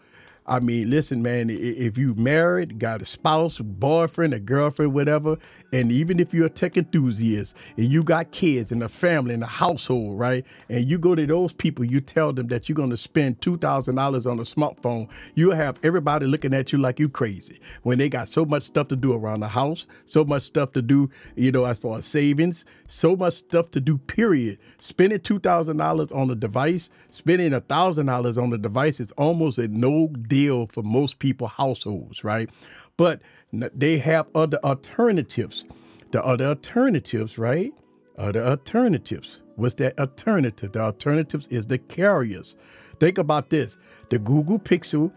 I 0.49 0.61
mean, 0.61 0.89
listen, 0.89 1.21
man, 1.21 1.49
if 1.49 1.97
you 1.97 2.15
married, 2.15 2.79
got 2.79 3.01
a 3.01 3.05
spouse, 3.05 3.59
boyfriend, 3.59 4.33
a 4.33 4.39
girlfriend, 4.39 4.93
whatever, 4.93 5.37
and 5.73 5.91
even 5.91 6.21
if 6.21 6.33
you're 6.33 6.45
a 6.45 6.49
tech 6.49 6.77
enthusiast 6.77 7.53
and 7.75 7.91
you 7.91 8.01
got 8.01 8.31
kids 8.31 8.71
and 8.71 8.81
a 8.81 8.87
family 8.87 9.33
and 9.33 9.43
a 9.43 9.47
household, 9.47 10.17
right? 10.17 10.45
And 10.69 10.89
you 10.89 10.97
go 10.99 11.15
to 11.15 11.27
those 11.27 11.51
people, 11.51 11.83
you 11.83 11.99
tell 11.99 12.31
them 12.31 12.47
that 12.47 12.69
you're 12.69 12.77
going 12.77 12.91
to 12.91 12.97
spend 12.97 13.41
$2,000 13.41 14.31
on 14.31 14.39
a 14.39 14.43
smartphone, 14.43 15.11
you'll 15.35 15.53
have 15.53 15.77
everybody 15.83 16.25
looking 16.25 16.53
at 16.53 16.71
you 16.71 16.77
like 16.77 16.97
you 16.97 17.09
crazy 17.09 17.59
when 17.83 17.97
they 17.97 18.07
got 18.07 18.29
so 18.29 18.45
much 18.45 18.63
stuff 18.63 18.87
to 18.87 18.95
do 18.95 19.11
around 19.11 19.41
the 19.41 19.49
house, 19.49 19.85
so 20.05 20.23
much 20.23 20.43
stuff 20.43 20.71
to 20.71 20.81
do, 20.81 21.09
you 21.35 21.51
know, 21.51 21.65
as 21.65 21.77
far 21.77 21.97
as 21.97 22.05
savings, 22.05 22.63
so 22.87 23.17
much 23.17 23.33
stuff 23.33 23.69
to 23.71 23.81
do, 23.81 23.97
period. 23.97 24.59
Spending 24.79 25.19
$2,000 25.19 26.15
on 26.15 26.29
a 26.29 26.35
device, 26.35 26.89
spending 27.09 27.51
$1,000 27.51 28.41
on 28.41 28.53
a 28.53 28.57
device 28.57 29.01
is 29.01 29.11
almost 29.17 29.57
a 29.57 29.67
no 29.67 30.07
deal 30.07 30.36
for 30.71 30.83
most 30.83 31.19
people 31.19 31.47
households, 31.47 32.23
right? 32.23 32.49
But 32.95 33.21
they 33.51 33.97
have 33.99 34.27
other 34.35 34.59
alternatives. 34.63 35.65
The 36.11 36.23
other 36.23 36.45
alternatives, 36.45 37.37
right? 37.37 37.73
Other 38.17 38.43
alternatives. 38.43 39.43
What's 39.55 39.75
that 39.75 39.99
alternative? 39.99 40.71
The 40.71 40.81
alternatives 40.81 41.47
is 41.49 41.67
the 41.67 41.77
carriers. 41.77 42.57
Think 42.99 43.17
about 43.17 43.49
this. 43.49 43.77
The 44.09 44.19
Google 44.19 44.59
Pixel 44.59 45.11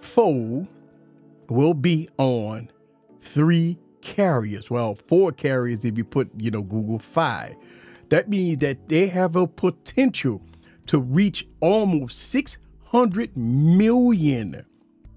Fold 0.00 0.66
will 1.48 1.74
be 1.74 2.08
on 2.18 2.70
three 3.20 3.78
carriers. 4.00 4.70
Well, 4.70 4.96
four 5.08 5.32
carriers 5.32 5.84
if 5.84 5.98
you 5.98 6.04
put, 6.04 6.30
you 6.36 6.50
know, 6.50 6.62
Google 6.62 6.98
Fi. 6.98 7.56
That 8.08 8.28
means 8.28 8.58
that 8.58 8.88
they 8.88 9.08
have 9.08 9.36
a 9.36 9.46
potential 9.46 10.42
to 10.86 10.98
reach 10.98 11.46
almost 11.60 12.18
600 12.90 13.36
million 13.36 14.64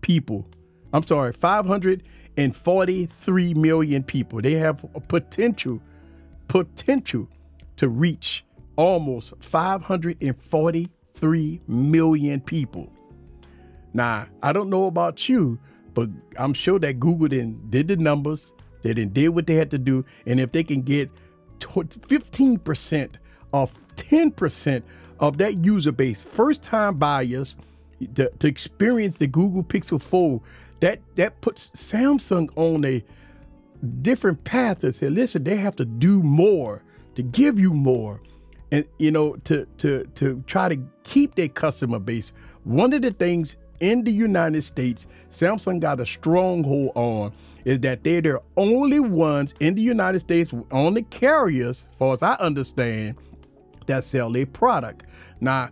people. 0.02 0.46
I'm 0.94 1.02
sorry, 1.02 1.34
543 1.34 3.54
million 3.56 4.04
people. 4.04 4.42
They 4.42 4.54
have 4.54 4.86
a 4.94 5.00
potential, 5.00 5.82
potential 6.48 7.28
to 7.78 7.90
reach 7.90 8.46
almost 8.76 9.34
543 9.40 11.62
million 11.68 12.42
people. 12.42 12.94
Now, 13.92 14.28
I 14.44 14.54
don't 14.54 14.70
know 14.70 14.86
about 14.86 15.28
you, 15.28 15.58
but 15.96 16.10
I'm 16.38 16.54
sure 16.54 16.78
that 16.78 17.00
Google 17.00 17.30
then 17.30 17.60
did 17.72 17.88
the 17.88 17.96
numbers, 17.96 18.54
they 18.84 18.94
then 18.94 19.10
did 19.10 19.30
what 19.30 19.48
they 19.48 19.56
had 19.56 19.72
to 19.72 19.80
do, 19.80 20.06
and 20.28 20.40
if 20.40 20.52
they 20.52 20.64
can 20.64 20.84
get 20.84 21.10
15% 21.60 23.16
of 23.52 23.74
10% 23.96 24.84
of 25.24 25.38
that 25.38 25.64
user 25.64 25.94
base, 25.94 26.22
first 26.22 26.62
time 26.62 26.98
buyers, 26.98 27.56
to, 28.16 28.30
to 28.40 28.48
experience 28.48 29.18
the 29.18 29.28
Google 29.28 29.64
Pixel 29.64 30.02
Fold, 30.02 30.44
that 30.82 31.00
that 31.16 31.40
puts 31.40 31.70
Samsung 31.70 32.50
on 32.58 32.84
a 32.84 33.02
different 34.02 34.44
path 34.44 34.82
that 34.82 34.96
said, 34.96 35.14
listen, 35.14 35.46
they 35.46 35.56
have 35.56 35.78
to 35.78 35.86
do 35.86 36.22
more 36.22 36.84
to 37.16 37.24
give 37.24 37.58
you 37.58 37.74
more. 37.74 38.20
And 38.70 38.86
you 39.00 39.12
know, 39.12 39.38
to 39.46 39.66
to 39.78 40.04
to 40.16 40.44
try 40.46 40.68
to 40.68 40.78
keep 41.04 41.36
their 41.36 41.48
customer 41.48 42.00
base. 42.00 42.34
One 42.66 42.92
of 42.92 43.02
the 43.02 43.12
things 43.12 43.56
in 43.80 44.04
the 44.04 44.12
United 44.12 44.64
States, 44.64 45.08
Samsung 45.32 45.80
got 45.80 46.02
a 46.02 46.06
stronghold 46.06 46.92
on 46.96 47.32
is 47.64 47.80
that 47.80 48.04
they're 48.04 48.22
the 48.22 48.42
only 48.58 49.00
ones 49.00 49.54
in 49.62 49.76
the 49.76 49.82
United 49.82 50.20
States, 50.20 50.54
only 50.72 51.04
carriers, 51.04 51.88
far 51.98 52.12
as 52.12 52.22
I 52.22 52.34
understand, 52.36 53.16
that 53.88 54.04
sell 54.04 54.36
a 54.36 54.46
product. 54.46 55.06
Now, 55.40 55.70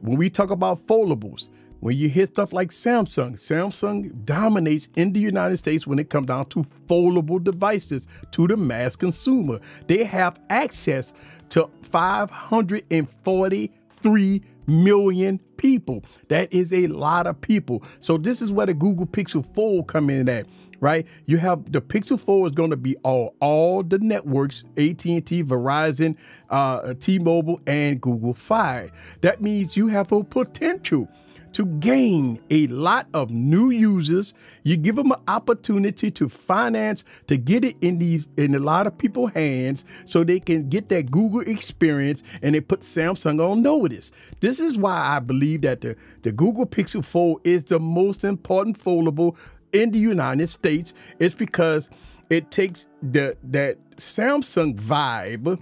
when 0.00 0.16
we 0.16 0.30
talk 0.30 0.50
about 0.50 0.86
foldables, 0.86 1.48
when 1.80 1.96
you 1.96 2.08
hear 2.10 2.26
stuff 2.26 2.52
like 2.52 2.70
Samsung, 2.70 3.32
Samsung 3.34 4.24
dominates 4.24 4.88
in 4.96 5.12
the 5.14 5.20
United 5.20 5.56
States 5.56 5.86
when 5.86 5.98
it 5.98 6.10
comes 6.10 6.26
down 6.26 6.46
to 6.50 6.64
foldable 6.86 7.42
devices 7.42 8.06
to 8.32 8.46
the 8.46 8.56
mass 8.56 8.96
consumer. 8.96 9.60
They 9.86 10.04
have 10.04 10.38
access 10.50 11.14
to 11.50 11.70
543 11.82 14.42
million 14.66 15.38
people. 15.56 16.04
That 16.28 16.52
is 16.52 16.70
a 16.72 16.86
lot 16.88 17.26
of 17.26 17.40
people. 17.40 17.82
So 17.98 18.18
this 18.18 18.42
is 18.42 18.52
where 18.52 18.66
the 18.66 18.74
Google 18.74 19.06
Pixel 19.06 19.42
Fold 19.54 19.88
come 19.88 20.10
in 20.10 20.28
at 20.28 20.46
right? 20.80 21.06
You 21.26 21.38
have 21.38 21.70
the 21.70 21.80
Pixel 21.80 22.18
Fold 22.18 22.48
is 22.48 22.52
going 22.52 22.70
to 22.70 22.76
be 22.76 22.96
all 22.98 23.34
all 23.40 23.82
the 23.82 23.98
networks, 23.98 24.64
AT&T, 24.76 25.44
Verizon, 25.44 26.16
uh, 26.48 26.94
T-Mobile, 26.98 27.60
and 27.66 28.00
Google 28.00 28.34
Fi. 28.34 28.90
That 29.20 29.40
means 29.40 29.76
you 29.76 29.88
have 29.88 30.10
a 30.12 30.24
potential 30.24 31.08
to 31.52 31.66
gain 31.66 32.40
a 32.50 32.66
lot 32.68 33.08
of 33.12 33.30
new 33.30 33.70
users. 33.70 34.34
You 34.62 34.76
give 34.76 34.96
them 34.96 35.12
an 35.12 35.20
opportunity 35.28 36.10
to 36.12 36.28
finance 36.28 37.04
to 37.26 37.36
get 37.36 37.64
it 37.64 37.76
in 37.80 37.98
these 37.98 38.26
in 38.36 38.54
a 38.54 38.58
lot 38.58 38.86
of 38.86 38.96
people's 38.96 39.32
hands 39.32 39.84
so 40.04 40.22
they 40.22 40.40
can 40.40 40.68
get 40.68 40.88
that 40.90 41.10
Google 41.10 41.40
experience 41.40 42.22
and 42.42 42.54
they 42.54 42.60
put 42.60 42.80
Samsung 42.80 43.44
on 43.44 43.62
notice. 43.62 44.12
This 44.40 44.60
is 44.60 44.76
why 44.76 44.96
I 44.96 45.18
believe 45.18 45.62
that 45.62 45.80
the, 45.80 45.96
the 46.22 46.32
Google 46.32 46.66
Pixel 46.66 47.04
Fold 47.04 47.40
is 47.44 47.64
the 47.64 47.80
most 47.80 48.24
important 48.24 48.78
foldable 48.78 49.36
in 49.72 49.90
the 49.90 49.98
United 49.98 50.48
States. 50.48 50.94
It's 51.18 51.34
because 51.34 51.90
it 52.28 52.50
takes 52.50 52.86
the 53.02 53.36
that 53.44 53.78
Samsung 53.96 54.76
vibe 54.76 55.60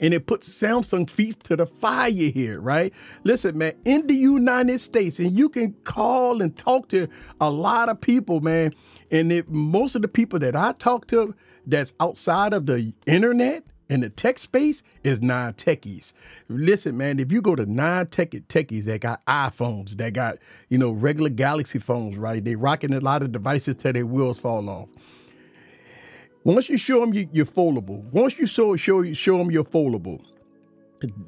and 0.00 0.12
it 0.12 0.26
puts 0.26 0.48
Samsung 0.48 1.08
feet 1.08 1.42
to 1.44 1.56
the 1.56 1.66
fire 1.66 2.10
here, 2.10 2.60
right? 2.60 2.92
Listen, 3.24 3.56
man, 3.56 3.72
in 3.84 4.06
the 4.06 4.14
United 4.14 4.78
States, 4.78 5.18
and 5.18 5.32
you 5.32 5.48
can 5.48 5.72
call 5.84 6.42
and 6.42 6.56
talk 6.56 6.88
to 6.88 7.08
a 7.40 7.50
lot 7.50 7.88
of 7.88 8.00
people, 8.00 8.40
man. 8.40 8.74
And 9.10 9.32
if 9.32 9.48
most 9.48 9.94
of 9.96 10.02
the 10.02 10.08
people 10.08 10.38
that 10.40 10.54
I 10.54 10.72
talk 10.72 11.06
to 11.08 11.34
that's 11.66 11.94
outside 12.00 12.52
of 12.52 12.66
the 12.66 12.92
internet 13.06 13.64
and 13.88 14.02
the 14.02 14.10
tech 14.10 14.38
space 14.38 14.82
is 15.04 15.20
non 15.20 15.54
techies. 15.54 16.12
Listen, 16.48 16.96
man, 16.96 17.20
if 17.20 17.30
you 17.30 17.40
go 17.40 17.54
to 17.54 17.66
non 17.66 18.06
tech 18.08 18.30
techies 18.30 18.84
that 18.84 19.00
got 19.00 19.24
iPhones, 19.26 19.96
that 19.96 20.12
got, 20.12 20.38
you 20.68 20.78
know, 20.78 20.90
regular 20.90 21.30
Galaxy 21.30 21.78
phones, 21.78 22.16
right? 22.16 22.44
They 22.44 22.56
rocking 22.56 22.92
a 22.92 23.00
lot 23.00 23.22
of 23.22 23.32
devices 23.32 23.76
till 23.76 23.92
their 23.92 24.06
wheels 24.06 24.38
fall 24.38 24.68
off. 24.68 24.88
Once 26.44 26.68
you 26.68 26.78
show 26.78 27.00
them 27.00 27.12
you, 27.12 27.22
are 27.42 27.44
foldable, 27.44 28.02
once 28.12 28.38
you 28.38 28.46
show 28.46 28.76
show 28.76 29.12
show 29.12 29.38
them 29.38 29.50
you're 29.50 29.64
foldable, 29.64 30.22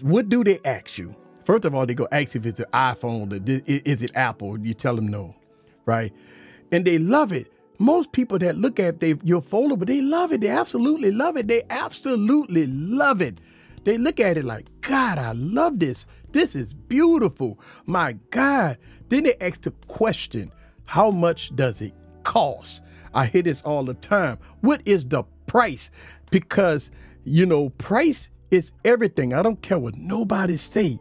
what 0.02 0.28
do 0.28 0.44
they 0.44 0.58
ask 0.64 0.98
you? 0.98 1.14
First 1.44 1.64
of 1.64 1.74
all, 1.74 1.86
they 1.86 1.94
go 1.94 2.06
ask 2.12 2.36
if 2.36 2.46
it's 2.46 2.60
an 2.60 2.66
iPhone, 2.72 3.48
is 3.66 4.02
it 4.02 4.12
Apple? 4.14 4.58
You 4.60 4.74
tell 4.74 4.96
them 4.96 5.08
no, 5.08 5.34
right? 5.86 6.12
And 6.70 6.84
they 6.84 6.98
love 6.98 7.32
it. 7.32 7.50
Most 7.78 8.12
people 8.12 8.38
that 8.40 8.58
look 8.58 8.80
at 8.80 9.00
they 9.00 9.14
your 9.22 9.40
but 9.40 9.86
they 9.86 10.02
love 10.02 10.32
it. 10.32 10.40
They 10.40 10.48
absolutely 10.48 11.12
love 11.12 11.36
it. 11.36 11.46
They 11.46 11.62
absolutely 11.70 12.66
love 12.66 13.20
it. 13.20 13.40
They 13.84 13.96
look 13.96 14.20
at 14.20 14.36
it 14.36 14.44
like, 14.44 14.66
God, 14.80 15.18
I 15.18 15.32
love 15.32 15.78
this. 15.78 16.06
This 16.32 16.54
is 16.54 16.74
beautiful. 16.74 17.58
My 17.86 18.14
God. 18.30 18.78
Then 19.08 19.22
they 19.22 19.34
ask 19.40 19.62
the 19.62 19.70
question, 19.86 20.50
how 20.84 21.10
much 21.10 21.54
does 21.54 21.80
it 21.80 21.94
cost? 22.24 22.82
I 23.14 23.26
hear 23.26 23.42
this 23.42 23.62
all 23.62 23.84
the 23.84 23.94
time. 23.94 24.38
What 24.60 24.82
is 24.84 25.04
the 25.04 25.22
price? 25.46 25.90
Because, 26.30 26.90
you 27.24 27.46
know, 27.46 27.70
price 27.70 28.30
is 28.50 28.72
everything. 28.84 29.32
I 29.32 29.42
don't 29.42 29.62
care 29.62 29.78
what 29.78 29.96
nobody 29.96 30.56
say. 30.56 30.98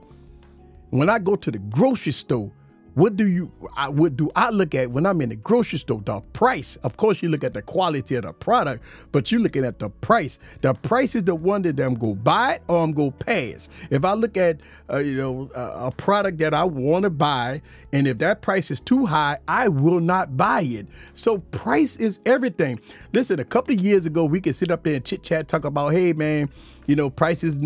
When 0.89 1.09
I 1.09 1.19
go 1.19 1.35
to 1.35 1.51
the 1.51 1.59
grocery 1.59 2.13
store, 2.13 2.51
what 2.97 3.15
do 3.15 3.27
you 3.27 3.51
I, 3.75 3.89
what 3.89 4.17
do 4.17 4.31
I 4.35 4.49
look 4.49 4.73
at 4.73 4.89
when 4.89 5.05
I'm 5.05 5.21
in 5.21 5.29
the 5.29 5.35
grocery 5.35 5.77
store? 5.77 6.01
The 6.03 6.19
price. 6.33 6.77
Of 6.77 6.97
course, 6.97 7.21
you 7.21 7.29
look 7.29 7.43
at 7.43 7.53
the 7.53 7.61
quality 7.61 8.15
of 8.15 8.23
the 8.23 8.33
product, 8.33 8.83
but 9.11 9.31
you're 9.31 9.39
looking 9.39 9.63
at 9.63 9.77
the 9.77 9.91
price. 9.91 10.39
The 10.61 10.73
price 10.73 11.13
is 11.13 11.23
the 11.23 11.35
one 11.35 11.61
that 11.61 11.79
I'm 11.79 11.93
gonna 11.93 12.15
buy 12.15 12.53
it 12.53 12.63
or 12.67 12.83
I'm 12.83 12.93
gonna 12.93 13.11
pass. 13.11 13.69
If 13.91 14.03
I 14.03 14.13
look 14.13 14.35
at 14.35 14.61
uh, 14.91 14.97
you 14.97 15.15
know 15.15 15.51
a 15.53 15.91
product 15.91 16.39
that 16.39 16.55
I 16.55 16.63
want 16.63 17.03
to 17.03 17.11
buy, 17.11 17.61
and 17.93 18.07
if 18.07 18.17
that 18.17 18.41
price 18.41 18.71
is 18.71 18.79
too 18.79 19.05
high, 19.05 19.37
I 19.47 19.67
will 19.67 19.99
not 19.99 20.35
buy 20.35 20.61
it. 20.61 20.87
So 21.13 21.37
price 21.37 21.97
is 21.97 22.19
everything. 22.25 22.79
Listen, 23.13 23.39
a 23.39 23.45
couple 23.45 23.75
of 23.75 23.79
years 23.79 24.07
ago, 24.07 24.25
we 24.25 24.41
could 24.41 24.55
sit 24.55 24.71
up 24.71 24.81
there 24.81 24.95
and 24.95 25.05
chit 25.05 25.21
chat, 25.21 25.47
talk 25.47 25.65
about, 25.65 25.89
hey 25.89 26.13
man, 26.13 26.49
you 26.87 26.95
know, 26.95 27.11
prices 27.11 27.59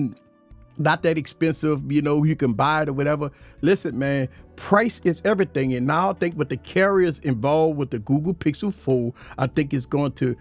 not 0.82 1.04
that 1.04 1.18
expensive, 1.18 1.92
you 1.92 2.02
know, 2.02 2.24
you 2.24 2.36
can 2.36 2.54
buy 2.54 2.84
it 2.84 2.90
or 2.90 2.94
whatever. 2.94 3.32
Listen, 3.62 3.98
man, 3.98 4.28
price 4.56 5.02
is 5.04 5.22
everything. 5.26 5.74
And 5.74 5.88
now 5.88 6.12
I 6.12 6.14
think 6.14 6.38
with 6.38 6.50
the 6.50 6.58
carriers 6.58 7.20
involved 7.20 7.78
with 7.78 7.92
the 7.92 8.00
Google 8.00 8.34
Pixel 8.34 8.74
Fold, 8.74 9.16
I 9.38 9.48
think 9.48 9.74
it's 9.74 9.86
going 9.86 10.14
to 10.14 10.36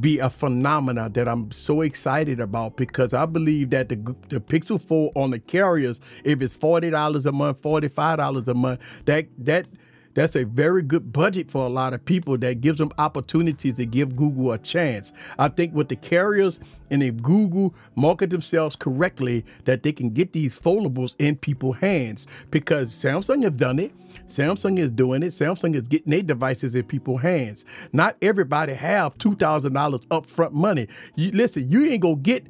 be 0.00 0.18
a 0.18 0.30
phenomenon 0.30 1.12
that 1.12 1.28
I'm 1.28 1.50
so 1.50 1.82
excited 1.82 2.40
about 2.40 2.76
because 2.76 3.14
I 3.14 3.26
believe 3.26 3.70
that 3.70 3.88
the, 3.88 3.96
the 4.28 4.40
Pixel 4.40 4.82
Fold 4.82 5.12
on 5.14 5.30
the 5.30 5.38
carriers, 5.38 6.00
if 6.24 6.42
it's 6.42 6.56
$40 6.56 7.26
a 7.26 7.32
month, 7.32 7.62
$45 7.62 8.48
a 8.48 8.54
month, 8.54 8.80
that 9.06 9.26
that 9.38 9.66
that's 10.14 10.36
a 10.36 10.44
very 10.44 10.82
good 10.82 11.12
budget 11.12 11.50
for 11.50 11.66
a 11.66 11.68
lot 11.68 11.92
of 11.92 12.04
people 12.04 12.38
that 12.38 12.60
gives 12.60 12.78
them 12.78 12.90
opportunities 12.98 13.74
to 13.74 13.86
give 13.86 14.16
Google 14.16 14.52
a 14.52 14.58
chance. 14.58 15.12
I 15.38 15.48
think 15.48 15.74
with 15.74 15.88
the 15.88 15.96
carriers 15.96 16.60
and 16.90 17.02
if 17.02 17.22
Google 17.22 17.74
market 17.96 18.30
themselves 18.30 18.76
correctly, 18.76 19.44
that 19.64 19.82
they 19.82 19.92
can 19.92 20.10
get 20.10 20.32
these 20.32 20.58
foldables 20.58 21.14
in 21.18 21.36
people's 21.36 21.78
hands 21.78 22.26
because 22.50 22.92
Samsung 22.92 23.42
have 23.42 23.56
done 23.56 23.78
it. 23.78 23.92
Samsung 24.28 24.78
is 24.78 24.90
doing 24.90 25.22
it. 25.22 25.28
Samsung 25.28 25.74
is 25.74 25.88
getting 25.88 26.10
their 26.10 26.22
devices 26.22 26.74
in 26.74 26.84
people's 26.84 27.22
hands. 27.22 27.64
Not 27.92 28.16
everybody 28.22 28.74
have 28.74 29.18
$2,000 29.18 30.06
upfront 30.06 30.52
money. 30.52 30.88
You, 31.16 31.32
listen, 31.32 31.70
you 31.70 31.84
ain't 31.86 32.02
gonna 32.02 32.16
get 32.16 32.46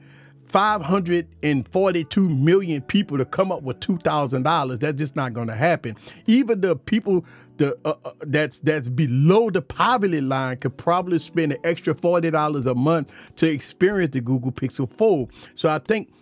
542 0.54 2.28
million 2.28 2.80
people 2.82 3.18
to 3.18 3.24
come 3.24 3.50
up 3.50 3.64
with 3.64 3.80
$2,000. 3.80 4.78
That's 4.78 4.96
just 4.96 5.16
not 5.16 5.32
going 5.32 5.48
to 5.48 5.56
happen. 5.56 5.96
Even 6.28 6.60
the 6.60 6.76
people 6.76 7.26
the 7.56 7.76
uh, 7.84 7.94
uh, 8.04 8.12
that's 8.20 8.60
that's 8.60 8.88
below 8.88 9.50
the 9.50 9.62
poverty 9.62 10.20
line 10.20 10.58
could 10.58 10.76
probably 10.76 11.18
spend 11.18 11.50
an 11.52 11.58
extra 11.64 11.92
$40 11.92 12.70
a 12.70 12.74
month 12.76 13.12
to 13.34 13.50
experience 13.50 14.12
the 14.12 14.20
Google 14.20 14.52
Pixel 14.52 14.88
Fold. 14.88 15.32
So 15.54 15.68
I 15.68 15.80
think 15.80 16.12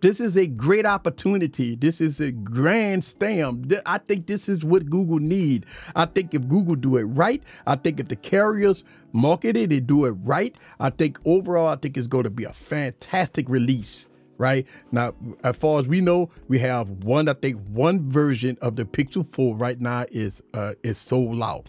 this 0.00 0.20
is 0.20 0.36
a 0.36 0.46
great 0.46 0.84
opportunity. 0.84 1.76
This 1.76 2.00
is 2.00 2.20
a 2.20 2.30
grand 2.30 3.04
stamp. 3.04 3.72
I 3.86 3.98
think 3.98 4.26
this 4.26 4.48
is 4.48 4.64
what 4.64 4.90
Google 4.90 5.18
need. 5.18 5.64
I 5.96 6.04
think 6.04 6.34
if 6.34 6.46
Google 6.46 6.74
do 6.74 6.96
it 6.96 7.04
right, 7.04 7.42
I 7.66 7.76
think 7.76 8.00
if 8.00 8.08
the 8.08 8.16
carriers 8.16 8.84
market 9.12 9.56
it 9.56 9.72
and 9.72 9.86
do 9.86 10.04
it 10.04 10.10
right, 10.10 10.54
I 10.78 10.90
think 10.90 11.18
overall, 11.24 11.68
I 11.68 11.76
think 11.76 11.96
it's 11.96 12.06
going 12.06 12.24
to 12.24 12.30
be 12.30 12.44
a 12.44 12.52
fantastic 12.52 13.48
release 13.48 14.08
right 14.36 14.66
now 14.90 15.14
as 15.44 15.56
far 15.56 15.78
as 15.78 15.86
we 15.86 16.00
know 16.00 16.28
we 16.48 16.58
have 16.58 16.90
one 17.04 17.28
i 17.28 17.32
think 17.32 17.56
one 17.68 18.10
version 18.10 18.58
of 18.60 18.74
the 18.74 18.84
pixel 18.84 19.24
fold 19.24 19.60
right 19.60 19.80
now 19.80 20.04
is 20.10 20.42
uh 20.54 20.74
is 20.82 20.98
sold 20.98 21.40
out 21.40 21.68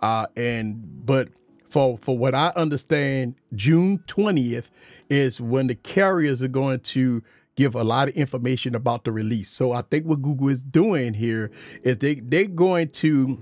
uh 0.00 0.26
and 0.36 1.06
but 1.06 1.28
for 1.70 1.96
for 1.98 2.18
what 2.18 2.34
i 2.34 2.48
understand 2.56 3.36
june 3.54 3.98
20th 4.08 4.70
is 5.08 5.40
when 5.40 5.68
the 5.68 5.76
carriers 5.76 6.42
are 6.42 6.48
going 6.48 6.80
to 6.80 7.22
give 7.56 7.74
a 7.74 7.84
lot 7.84 8.08
of 8.08 8.14
information 8.14 8.74
about 8.74 9.04
the 9.04 9.12
release. 9.12 9.50
So 9.50 9.72
I 9.72 9.82
think 9.82 10.06
what 10.06 10.22
Google 10.22 10.48
is 10.48 10.62
doing 10.62 11.14
here 11.14 11.50
is 11.82 11.98
they 11.98 12.14
they're 12.16 12.46
going 12.46 12.90
to 12.90 13.40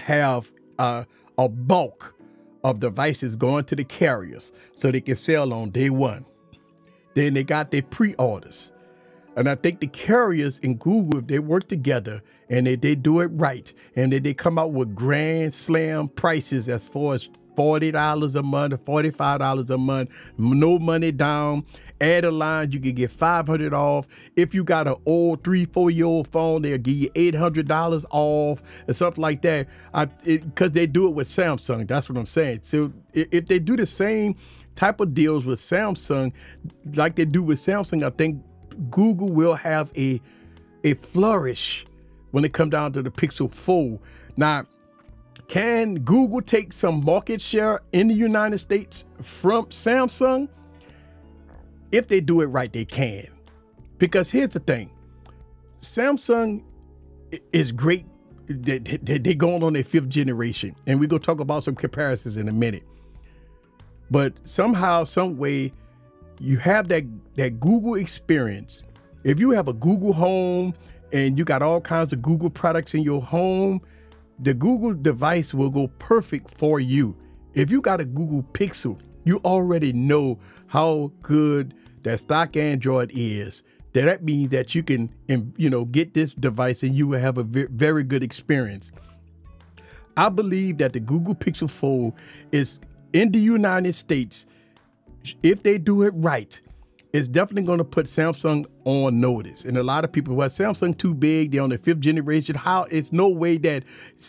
have 0.00 0.52
uh, 0.78 1.04
a 1.38 1.48
bulk 1.48 2.14
of 2.62 2.80
devices 2.80 3.36
going 3.36 3.64
to 3.64 3.76
the 3.76 3.84
carriers 3.84 4.52
so 4.74 4.90
they 4.90 5.00
can 5.00 5.16
sell 5.16 5.52
on 5.52 5.70
day 5.70 5.90
one. 5.90 6.24
Then 7.14 7.34
they 7.34 7.44
got 7.44 7.70
their 7.70 7.82
pre-orders. 7.82 8.72
And 9.36 9.48
I 9.48 9.54
think 9.54 9.80
the 9.80 9.86
carriers 9.86 10.60
and 10.62 10.78
Google, 10.78 11.20
if 11.20 11.26
they 11.26 11.38
work 11.38 11.68
together 11.68 12.22
and 12.48 12.66
they, 12.66 12.76
they 12.76 12.94
do 12.94 13.20
it 13.20 13.26
right 13.26 13.72
and 13.96 14.12
they, 14.12 14.18
they 14.18 14.34
come 14.34 14.58
out 14.58 14.72
with 14.72 14.94
grand 14.94 15.54
slam 15.54 16.08
prices 16.08 16.68
as 16.68 16.86
far 16.86 17.14
as 17.14 17.30
$40 17.60 18.36
a 18.36 18.42
month 18.42 18.74
or 18.74 18.78
$45 18.78 19.70
a 19.70 19.78
month, 19.78 20.32
no 20.38 20.78
money 20.78 21.12
down. 21.12 21.64
Add 22.00 22.24
a 22.24 22.30
line, 22.30 22.72
you 22.72 22.80
can 22.80 22.94
get 22.94 23.10
500 23.10 23.74
off. 23.74 24.06
If 24.34 24.54
you 24.54 24.64
got 24.64 24.88
an 24.88 24.96
old 25.04 25.44
three, 25.44 25.66
four 25.66 25.90
year 25.90 26.06
old 26.06 26.28
phone, 26.28 26.62
they'll 26.62 26.78
give 26.78 26.96
you 26.96 27.10
$800 27.10 28.06
off 28.10 28.62
and 28.86 28.96
stuff 28.96 29.18
like 29.18 29.42
that. 29.42 29.68
Because 30.24 30.70
they 30.70 30.86
do 30.86 31.08
it 31.08 31.10
with 31.10 31.28
Samsung. 31.28 31.86
That's 31.86 32.08
what 32.08 32.16
I'm 32.18 32.24
saying. 32.24 32.60
So 32.62 32.92
if 33.12 33.46
they 33.46 33.58
do 33.58 33.76
the 33.76 33.84
same 33.84 34.36
type 34.76 35.00
of 35.00 35.12
deals 35.12 35.44
with 35.44 35.58
Samsung, 35.58 36.32
like 36.94 37.16
they 37.16 37.26
do 37.26 37.42
with 37.42 37.58
Samsung, 37.58 38.02
I 38.02 38.10
think 38.10 38.42
Google 38.90 39.28
will 39.28 39.54
have 39.54 39.92
a 39.96 40.22
a 40.82 40.94
flourish 40.94 41.84
when 42.30 42.44
it 42.46 42.54
comes 42.54 42.70
down 42.70 42.92
to 42.92 43.02
the 43.02 43.10
Pixel 43.10 43.52
Fold. 43.52 44.00
Now, 44.38 44.64
can 45.50 45.96
Google 45.96 46.40
take 46.40 46.72
some 46.72 47.04
market 47.04 47.40
share 47.40 47.80
in 47.90 48.06
the 48.06 48.14
United 48.14 48.58
States 48.58 49.04
from 49.20 49.64
Samsung? 49.66 50.48
If 51.90 52.06
they 52.06 52.20
do 52.20 52.40
it 52.40 52.46
right, 52.46 52.72
they 52.72 52.84
can. 52.84 53.26
Because 53.98 54.30
here's 54.30 54.50
the 54.50 54.60
thing 54.60 54.92
Samsung 55.80 56.62
is 57.52 57.72
great. 57.72 58.04
They're 58.46 59.34
going 59.34 59.64
on 59.64 59.72
their 59.72 59.82
fifth 59.82 60.08
generation. 60.08 60.76
And 60.86 61.00
we're 61.00 61.08
going 61.08 61.20
to 61.20 61.26
talk 61.26 61.40
about 61.40 61.64
some 61.64 61.74
comparisons 61.74 62.36
in 62.36 62.48
a 62.48 62.52
minute. 62.52 62.84
But 64.08 64.34
somehow, 64.44 65.02
some 65.02 65.36
way, 65.36 65.72
you 66.38 66.58
have 66.58 66.86
that, 66.90 67.02
that 67.34 67.58
Google 67.58 67.96
experience. 67.96 68.84
If 69.24 69.40
you 69.40 69.50
have 69.50 69.66
a 69.66 69.72
Google 69.72 70.12
home 70.12 70.74
and 71.12 71.36
you 71.36 71.44
got 71.44 71.60
all 71.60 71.80
kinds 71.80 72.12
of 72.12 72.22
Google 72.22 72.50
products 72.50 72.94
in 72.94 73.02
your 73.02 73.20
home, 73.20 73.80
the 74.40 74.54
Google 74.54 74.94
device 74.94 75.52
will 75.52 75.70
go 75.70 75.88
perfect 75.98 76.56
for 76.56 76.80
you. 76.80 77.16
If 77.54 77.70
you 77.70 77.80
got 77.80 78.00
a 78.00 78.04
Google 78.04 78.42
Pixel, 78.52 78.98
you 79.24 79.38
already 79.44 79.92
know 79.92 80.38
how 80.66 81.12
good 81.22 81.74
that 82.02 82.20
stock 82.20 82.56
Android 82.56 83.10
is. 83.14 83.62
That, 83.92 84.22
means 84.22 84.50
that 84.50 84.74
you 84.74 84.82
can, 84.82 85.12
you 85.56 85.68
know, 85.68 85.84
get 85.84 86.14
this 86.14 86.32
device 86.32 86.82
and 86.82 86.94
you 86.94 87.08
will 87.08 87.18
have 87.18 87.38
a 87.38 87.42
very 87.42 88.04
good 88.04 88.22
experience. 88.22 88.92
I 90.16 90.28
believe 90.28 90.78
that 90.78 90.92
the 90.92 91.00
Google 91.00 91.34
Pixel 91.34 91.68
Fold 91.68 92.14
is 92.52 92.80
in 93.12 93.32
the 93.32 93.40
United 93.40 93.94
States. 93.94 94.46
If 95.42 95.62
they 95.62 95.76
do 95.78 96.02
it 96.02 96.12
right, 96.16 96.60
it's 97.12 97.28
definitely 97.28 97.62
going 97.62 97.78
to 97.78 97.84
put 97.84 98.06
Samsung 98.06 98.66
on 98.84 99.20
notice. 99.20 99.64
And 99.64 99.76
a 99.76 99.82
lot 99.82 100.04
of 100.04 100.12
people, 100.12 100.34
well, 100.34 100.48
Samsung 100.48 100.96
too 100.96 101.14
big, 101.14 101.52
they're 101.52 101.62
on 101.62 101.70
the 101.70 101.78
fifth 101.78 102.00
generation. 102.00 102.54
How 102.54 102.84
it's 102.84 103.12
no 103.12 103.28
way 103.28 103.58
that 103.58 103.84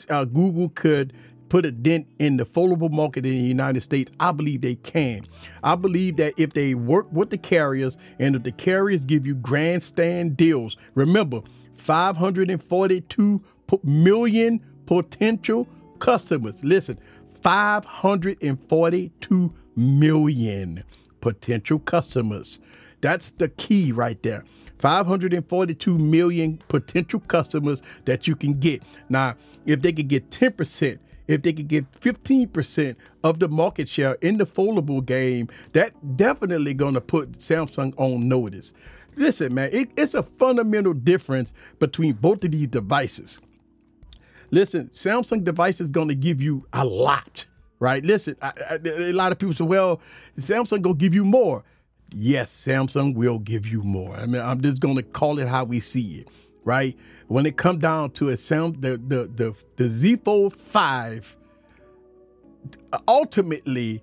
uh, 0.10 0.26
Google 0.26 0.70
could 0.70 1.14
put 1.50 1.66
a 1.66 1.72
dent 1.72 2.08
in 2.18 2.38
the 2.38 2.46
foldable 2.46 2.90
market 2.90 3.26
in 3.26 3.34
the 3.34 3.42
United 3.42 3.82
States. 3.82 4.10
I 4.20 4.32
believe 4.32 4.62
they 4.62 4.76
can. 4.76 5.24
I 5.64 5.76
believe 5.76 6.16
that 6.18 6.34
if 6.38 6.54
they 6.54 6.76
work 6.76 7.12
with 7.12 7.30
the 7.30 7.38
carriers 7.38 7.98
and 8.20 8.38
if 8.38 8.44
the 8.44 8.54
carriers 8.54 9.04
give 9.04 9.26
you 9.26 9.36
grandstand 9.36 10.38
deals, 10.38 10.78
remember 10.96 11.42
542 11.76 13.44
million 13.84 14.62
potential 14.86 15.68
customers. 16.00 16.64
Listen, 16.64 16.98
542 17.42 19.54
million 19.76 20.84
potential 21.22 21.80
customers. 21.80 22.60
That's 23.02 23.32
the 23.32 23.50
key 23.50 23.92
right 23.92 24.22
there. 24.22 24.44
542 24.80 25.98
million 25.98 26.58
potential 26.68 27.20
customers 27.20 27.82
that 28.06 28.28
you 28.28 28.36
can 28.36 28.60
get. 28.60 28.82
Now, 29.10 29.36
if 29.66 29.82
they 29.82 29.94
could 29.94 30.08
get 30.08 30.30
10%, 30.32 31.00
if 31.28 31.44
they 31.44 31.54
could 31.54 31.68
get 31.68 31.90
15% 31.92 32.96
of 33.24 33.40
the 33.40 33.48
market 33.48 33.88
share 33.88 34.14
in 34.22 34.38
the 34.38 34.46
foldable 34.46 35.06
game, 35.06 35.50
that 35.74 36.18
definitely 36.18 36.74
going 36.74 36.96
to 36.96 37.02
put 37.02 37.34
Samsung 37.34 37.94
on 37.98 38.28
notice. 38.28 38.74
Listen, 39.16 39.54
man, 39.54 39.70
it, 39.72 39.92
it's 39.96 40.16
a 40.16 40.24
fundamental 40.24 40.94
difference 40.94 41.54
between 41.80 42.14
both 42.14 42.44
of 42.44 42.52
these 42.52 42.68
devices. 42.68 43.40
Listen, 44.50 44.90
Samsung 44.90 45.44
device 45.44 45.80
is 45.80 45.92
going 45.92 46.08
to 46.10 46.16
give 46.16 46.42
you 46.42 46.66
a 46.74 46.84
lot 46.84 47.46
right? 47.82 48.06
Listen, 48.06 48.38
I, 48.42 48.54
I, 48.70 48.80
a 48.86 49.12
lot 49.12 49.34
of 49.34 49.40
people 49.40 49.54
say, 49.56 49.66
well, 49.66 50.00
Samsung 50.38 50.82
gonna 50.82 50.96
give 50.96 51.14
you 51.14 51.26
more. 51.26 51.64
Yes, 52.14 52.54
Samsung 52.54 53.16
will 53.16 53.40
give 53.40 53.68
you 53.68 53.82
more. 53.84 54.16
I 54.16 54.26
mean, 54.28 54.42
I'm 54.42 54.62
just 54.62 54.80
gonna 54.80 55.04
call 55.04 55.40
it 55.40 55.48
how 55.50 55.66
we 55.66 55.82
see 55.82 56.20
it, 56.20 56.28
right? 56.64 56.96
When 57.28 57.46
it 57.46 57.58
come 57.58 57.80
down 57.80 58.12
to 58.12 58.30
a 58.30 58.38
sound, 58.38 58.82
the 58.82 58.92
the 58.98 59.30
the 59.36 59.56
the 59.76 59.90
Z 59.90 60.18
Fold 60.18 60.54
Five, 60.54 61.36
ultimately, 63.08 64.02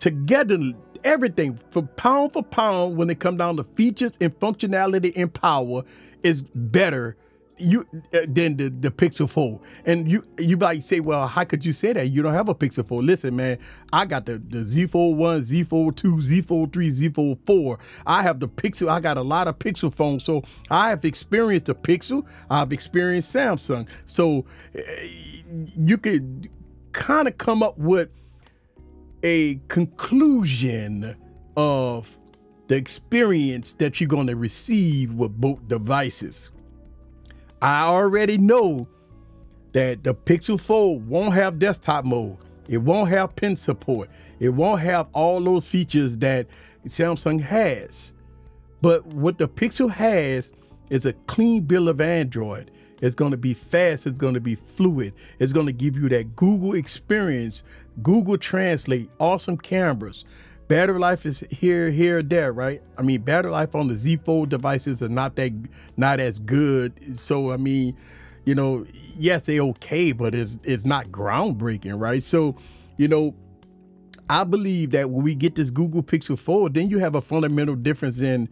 together 0.00 0.58
everything 1.04 1.58
for 1.70 1.82
pound 1.82 2.32
for 2.32 2.42
pound, 2.42 2.96
when 2.96 3.10
it 3.10 3.20
come 3.20 3.36
down 3.36 3.56
to 3.56 3.64
features 3.64 4.12
and 4.20 4.38
functionality 4.40 5.12
and 5.14 5.32
power, 5.32 5.82
is 6.22 6.40
better 6.42 7.16
you 7.60 7.86
uh, 7.92 8.20
the, 8.26 8.48
the 8.80 8.90
Pixel 8.90 9.28
Fold. 9.28 9.60
And 9.84 10.10
you 10.10 10.26
you 10.38 10.56
might 10.56 10.82
say, 10.82 11.00
well, 11.00 11.26
how 11.26 11.44
could 11.44 11.64
you 11.64 11.72
say 11.72 11.92
that? 11.92 12.08
You 12.08 12.22
don't 12.22 12.34
have 12.34 12.48
a 12.48 12.54
Pixel 12.54 12.86
Fold. 12.86 13.04
Listen, 13.04 13.36
man, 13.36 13.58
I 13.92 14.06
got 14.06 14.26
the, 14.26 14.38
the 14.38 14.64
Z 14.64 14.86
Fold 14.88 15.18
1, 15.18 15.44
Z 15.44 15.64
Fold 15.64 15.96
2, 15.96 16.20
Z 16.20 16.42
Fold 16.42 16.72
3, 16.72 16.90
Z 16.90 17.08
Fold 17.10 17.38
4. 17.46 17.78
I 18.06 18.22
have 18.22 18.40
the 18.40 18.48
Pixel. 18.48 18.88
I 18.88 19.00
got 19.00 19.16
a 19.16 19.22
lot 19.22 19.48
of 19.48 19.58
Pixel 19.58 19.92
phones. 19.92 20.24
So 20.24 20.42
I 20.70 20.90
have 20.90 21.04
experienced 21.04 21.66
the 21.66 21.74
Pixel. 21.74 22.26
I've 22.48 22.72
experienced 22.72 23.34
Samsung. 23.34 23.88
So 24.06 24.44
uh, 24.76 24.80
you 25.76 25.98
could 25.98 26.50
kind 26.92 27.28
of 27.28 27.38
come 27.38 27.62
up 27.62 27.78
with 27.78 28.08
a 29.22 29.60
conclusion 29.68 31.16
of 31.56 32.18
the 32.68 32.76
experience 32.76 33.74
that 33.74 34.00
you're 34.00 34.08
going 34.08 34.28
to 34.28 34.36
receive 34.36 35.12
with 35.12 35.32
both 35.32 35.66
devices. 35.68 36.52
I 37.62 37.82
already 37.82 38.38
know 38.38 38.88
that 39.72 40.02
the 40.02 40.14
Pixel 40.14 40.58
Fold 40.58 41.08
won't 41.08 41.34
have 41.34 41.58
desktop 41.58 42.04
mode. 42.04 42.38
It 42.68 42.78
won't 42.78 43.10
have 43.10 43.36
pen 43.36 43.56
support. 43.56 44.08
It 44.38 44.50
won't 44.50 44.80
have 44.80 45.08
all 45.12 45.40
those 45.40 45.66
features 45.66 46.16
that 46.18 46.46
Samsung 46.86 47.40
has. 47.40 48.14
But 48.80 49.04
what 49.06 49.38
the 49.38 49.48
Pixel 49.48 49.90
has 49.90 50.52
is 50.88 51.04
a 51.04 51.12
clean 51.12 51.62
bill 51.62 51.88
of 51.88 52.00
Android. 52.00 52.70
It's 53.02 53.14
going 53.14 53.30
to 53.30 53.36
be 53.36 53.54
fast. 53.54 54.06
It's 54.06 54.18
going 54.18 54.34
to 54.34 54.40
be 54.40 54.54
fluid. 54.54 55.14
It's 55.38 55.52
going 55.52 55.66
to 55.66 55.72
give 55.72 55.96
you 55.96 56.08
that 56.10 56.36
Google 56.36 56.74
experience, 56.74 57.62
Google 58.02 58.38
Translate, 58.38 59.10
awesome 59.18 59.56
cameras. 59.56 60.24
Battery 60.70 61.00
life 61.00 61.26
is 61.26 61.40
here, 61.50 61.90
here, 61.90 62.22
there, 62.22 62.52
right? 62.52 62.80
I 62.96 63.02
mean, 63.02 63.22
battery 63.22 63.50
life 63.50 63.74
on 63.74 63.88
the 63.88 63.98
Z 63.98 64.20
Fold 64.24 64.50
devices 64.50 65.02
are 65.02 65.08
not 65.08 65.34
that, 65.34 65.52
not 65.96 66.20
as 66.20 66.38
good. 66.38 67.18
So, 67.18 67.50
I 67.50 67.56
mean, 67.56 67.96
you 68.44 68.54
know, 68.54 68.86
yes, 69.16 69.42
they 69.42 69.58
okay, 69.58 70.12
but 70.12 70.32
it's 70.32 70.58
it's 70.62 70.84
not 70.84 71.06
groundbreaking, 71.06 71.98
right? 72.00 72.22
So, 72.22 72.54
you 72.98 73.08
know, 73.08 73.34
I 74.28 74.44
believe 74.44 74.92
that 74.92 75.10
when 75.10 75.24
we 75.24 75.34
get 75.34 75.56
this 75.56 75.70
Google 75.70 76.04
Pixel 76.04 76.38
Fold, 76.38 76.74
then 76.74 76.88
you 76.88 77.00
have 77.00 77.16
a 77.16 77.20
fundamental 77.20 77.74
difference 77.74 78.20
in 78.20 78.48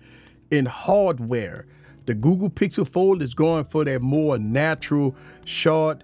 in 0.50 0.66
hardware. 0.66 1.66
The 2.06 2.14
Google 2.14 2.50
Pixel 2.50 2.88
Fold 2.88 3.22
is 3.22 3.32
going 3.32 3.62
for 3.66 3.84
that 3.84 4.02
more 4.02 4.38
natural, 4.38 5.14
short, 5.44 6.02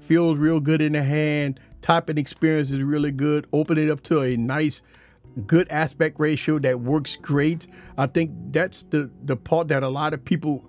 feels 0.00 0.36
real 0.36 0.60
good 0.60 0.82
in 0.82 0.92
the 0.92 1.02
hand. 1.02 1.60
Typing 1.80 2.18
experience 2.18 2.70
is 2.70 2.82
really 2.82 3.10
good. 3.10 3.46
Open 3.54 3.78
it 3.78 3.88
up 3.88 4.02
to 4.02 4.20
a 4.20 4.36
nice, 4.36 4.82
good 5.46 5.68
aspect 5.70 6.18
ratio 6.18 6.58
that 6.60 6.80
works 6.80 7.16
great. 7.16 7.66
I 7.98 8.06
think 8.06 8.32
that's 8.50 8.82
the 8.84 9.10
the 9.24 9.36
part 9.36 9.68
that 9.68 9.82
a 9.82 9.88
lot 9.88 10.14
of 10.14 10.24
people 10.24 10.64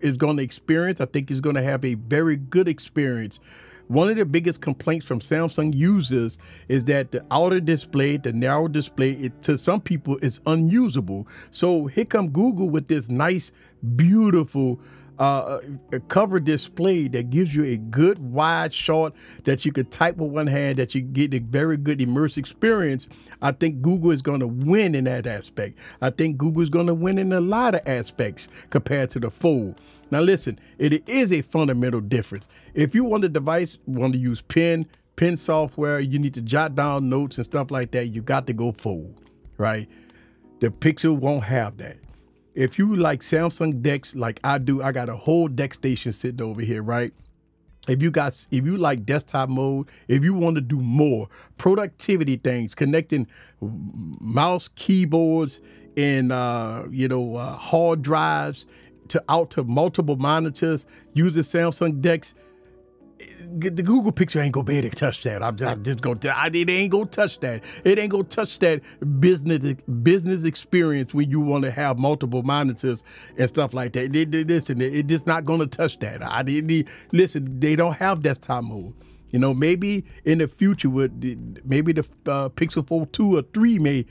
is 0.00 0.16
going 0.16 0.36
to 0.36 0.42
experience. 0.42 1.00
I 1.00 1.06
think 1.06 1.30
is 1.30 1.40
going 1.40 1.56
to 1.56 1.62
have 1.62 1.84
a 1.84 1.94
very 1.94 2.36
good 2.36 2.68
experience 2.68 3.40
one 3.88 4.08
of 4.08 4.16
the 4.16 4.24
biggest 4.24 4.60
complaints 4.60 5.04
from 5.04 5.20
Samsung 5.20 5.74
users 5.74 6.38
is 6.68 6.84
that 6.84 7.12
the 7.12 7.24
outer 7.30 7.60
display, 7.60 8.16
the 8.16 8.32
narrow 8.32 8.68
display, 8.68 9.12
it, 9.12 9.42
to 9.42 9.58
some 9.58 9.80
people 9.80 10.16
is 10.18 10.40
unusable. 10.46 11.28
So 11.50 11.86
here 11.86 12.04
come 12.04 12.30
Google 12.30 12.70
with 12.70 12.88
this 12.88 13.08
nice, 13.08 13.52
beautiful 13.96 14.80
uh, 15.18 15.60
a 15.92 16.00
cover 16.00 16.40
display 16.40 17.08
that 17.08 17.30
gives 17.30 17.54
you 17.54 17.64
a 17.64 17.76
good 17.76 18.18
wide 18.18 18.74
shot 18.74 19.14
that 19.44 19.64
you 19.64 19.72
could 19.72 19.90
type 19.90 20.16
with 20.16 20.30
one 20.30 20.46
hand, 20.46 20.78
that 20.78 20.94
you 20.94 21.00
get 21.00 21.34
a 21.34 21.38
very 21.38 21.76
good 21.76 21.98
immersive 22.00 22.38
experience. 22.38 23.08
I 23.40 23.52
think 23.52 23.82
Google 23.82 24.10
is 24.10 24.22
going 24.22 24.40
to 24.40 24.46
win 24.46 24.94
in 24.94 25.04
that 25.04 25.26
aspect. 25.26 25.78
I 26.00 26.10
think 26.10 26.36
Google 26.36 26.62
is 26.62 26.68
going 26.68 26.86
to 26.86 26.94
win 26.94 27.18
in 27.18 27.32
a 27.32 27.40
lot 27.40 27.74
of 27.74 27.82
aspects 27.86 28.48
compared 28.70 29.10
to 29.10 29.20
the 29.20 29.30
Fold. 29.30 29.80
Now, 30.10 30.20
listen, 30.20 30.58
it 30.78 31.08
is 31.08 31.32
a 31.32 31.42
fundamental 31.42 32.00
difference. 32.00 32.48
If 32.74 32.94
you 32.94 33.04
want 33.04 33.24
a 33.24 33.28
device, 33.28 33.78
want 33.86 34.12
to 34.12 34.18
use 34.18 34.42
pen, 34.42 34.86
pen 35.16 35.36
software, 35.36 36.00
you 36.00 36.18
need 36.18 36.34
to 36.34 36.40
jot 36.40 36.74
down 36.74 37.08
notes 37.08 37.36
and 37.36 37.44
stuff 37.44 37.70
like 37.70 37.92
that, 37.92 38.06
you 38.06 38.22
got 38.22 38.46
to 38.46 38.52
go 38.52 38.72
Fold, 38.72 39.20
right? 39.58 39.88
The 40.60 40.70
Pixel 40.70 41.16
won't 41.16 41.44
have 41.44 41.76
that. 41.78 41.98
If 42.54 42.78
you 42.78 42.94
like 42.94 43.20
Samsung 43.20 43.82
DeX 43.82 44.14
like 44.14 44.38
I 44.44 44.58
do, 44.58 44.82
I 44.82 44.92
got 44.92 45.08
a 45.08 45.16
whole 45.16 45.48
DeX 45.48 45.76
station 45.76 46.12
sitting 46.12 46.42
over 46.42 46.60
here, 46.60 46.82
right? 46.82 47.10
If 47.88 48.00
you 48.00 48.10
got 48.10 48.46
if 48.50 48.64
you 48.64 48.76
like 48.76 49.04
desktop 49.04 49.48
mode, 49.48 49.88
if 50.08 50.22
you 50.22 50.34
want 50.34 50.54
to 50.54 50.60
do 50.60 50.80
more 50.80 51.28
productivity 51.58 52.36
things, 52.36 52.74
connecting 52.74 53.26
mouse 53.60 54.68
keyboards 54.68 55.60
and 55.96 56.32
uh, 56.32 56.84
you 56.90 57.08
know 57.08 57.36
uh, 57.36 57.56
hard 57.56 58.02
drives 58.02 58.66
to 59.08 59.22
out 59.28 59.50
to 59.50 59.64
multiple 59.64 60.16
monitors 60.16 60.86
using 61.12 61.42
Samsung 61.42 62.00
DeX, 62.00 62.34
the 63.58 63.82
Google 63.82 64.12
Pixel 64.12 64.42
ain't 64.42 64.52
gonna 64.52 64.64
be 64.64 64.78
able 64.78 64.90
to 64.90 64.96
touch 64.96 65.22
that. 65.22 65.42
I'm, 65.42 65.56
I'm 65.62 65.82
just 65.82 66.00
gonna, 66.00 66.18
I, 66.34 66.48
it 66.52 66.68
ain't 66.68 66.90
gonna 66.90 67.06
touch 67.06 67.40
that. 67.40 67.62
It 67.84 67.98
ain't 67.98 68.10
gonna 68.10 68.24
touch 68.24 68.58
that 68.60 68.82
business 69.20 69.74
business 70.02 70.44
experience 70.44 71.14
when 71.14 71.30
you 71.30 71.40
want 71.40 71.64
to 71.64 71.70
have 71.70 71.98
multiple 71.98 72.42
monitors 72.42 73.04
and 73.38 73.48
stuff 73.48 73.74
like 73.74 73.92
that. 73.92 74.12
Listen, 74.12 74.80
it, 74.80 75.06
just 75.06 75.26
not 75.26 75.44
gonna 75.44 75.66
touch 75.66 75.98
that. 76.00 76.22
I 76.22 76.42
didn't 76.42 76.88
listen. 77.12 77.60
They 77.60 77.76
don't 77.76 77.94
have 77.94 78.22
desktop 78.22 78.64
mode. 78.64 78.94
You 79.30 79.40
know, 79.40 79.52
maybe 79.52 80.04
in 80.24 80.38
the 80.38 80.46
future, 80.46 80.88
with 80.88 81.12
maybe 81.64 81.92
the 81.92 82.02
uh, 82.26 82.48
Pixel 82.50 82.86
Fold, 82.86 83.12
two 83.12 83.36
or 83.36 83.42
three 83.42 83.78
may 83.78 84.06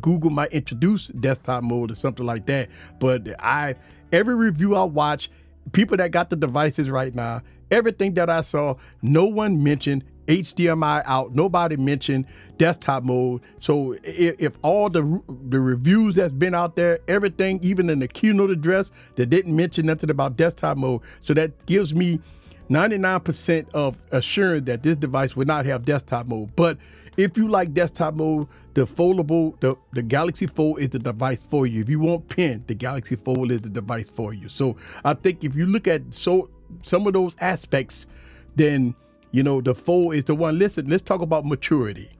Google 0.00 0.30
might 0.30 0.52
introduce 0.52 1.08
desktop 1.08 1.62
mode 1.62 1.90
or 1.90 1.94
something 1.94 2.26
like 2.26 2.46
that. 2.46 2.68
But 2.98 3.28
I 3.42 3.76
every 4.12 4.34
review 4.34 4.74
I 4.74 4.84
watch, 4.84 5.30
people 5.72 5.96
that 5.96 6.10
got 6.10 6.30
the 6.30 6.36
devices 6.36 6.90
right 6.90 7.14
now, 7.14 7.42
everything 7.70 8.14
that 8.14 8.30
I 8.30 8.40
saw, 8.40 8.76
no 9.02 9.26
one 9.26 9.62
mentioned 9.62 10.04
HDMI 10.26 11.02
out. 11.06 11.34
Nobody 11.34 11.76
mentioned 11.76 12.26
desktop 12.58 13.04
mode. 13.04 13.42
So 13.58 13.92
if, 14.02 14.36
if, 14.38 14.58
all 14.62 14.90
the 14.90 15.22
the 15.48 15.60
reviews 15.60 16.16
that's 16.16 16.32
been 16.32 16.54
out 16.54 16.76
there, 16.76 16.98
everything, 17.08 17.60
even 17.62 17.88
in 17.90 18.00
the 18.00 18.08
keynote 18.08 18.50
address, 18.50 18.92
that 19.16 19.26
didn't 19.26 19.54
mention 19.54 19.86
nothing 19.86 20.10
about 20.10 20.36
desktop 20.36 20.78
mode. 20.78 21.02
So 21.20 21.34
that 21.34 21.66
gives 21.66 21.94
me 21.94 22.20
99% 22.68 23.70
of 23.70 23.96
assurance 24.10 24.66
that 24.66 24.82
this 24.82 24.96
device 24.96 25.36
would 25.36 25.46
not 25.46 25.66
have 25.66 25.84
desktop 25.84 26.26
mode. 26.26 26.54
But 26.56 26.78
if 27.16 27.36
you 27.36 27.48
like 27.48 27.72
desktop 27.72 28.14
mode, 28.14 28.48
the 28.74 28.86
foldable, 28.86 29.58
the, 29.60 29.76
the 29.92 30.02
Galaxy 30.02 30.46
Fold 30.46 30.80
is 30.80 30.90
the 30.90 30.98
device 30.98 31.42
for 31.42 31.66
you. 31.66 31.80
If 31.80 31.88
you 31.88 32.00
want 32.00 32.28
pen, 32.28 32.64
the 32.66 32.74
Galaxy 32.74 33.16
Fold 33.16 33.50
is 33.52 33.62
the 33.62 33.70
device 33.70 34.10
for 34.10 34.34
you. 34.34 34.48
So 34.48 34.76
I 35.04 35.14
think 35.14 35.44
if 35.44 35.54
you 35.54 35.66
look 35.66 35.86
at 35.86 36.12
so 36.12 36.50
some 36.82 37.06
of 37.06 37.12
those 37.12 37.36
aspects, 37.40 38.06
then 38.54 38.94
you 39.30 39.42
know 39.42 39.60
the 39.60 39.74
Fold 39.74 40.14
is 40.14 40.24
the 40.24 40.34
one. 40.34 40.58
Listen, 40.58 40.88
let's 40.88 41.02
talk 41.02 41.22
about 41.22 41.44
maturity, 41.44 42.10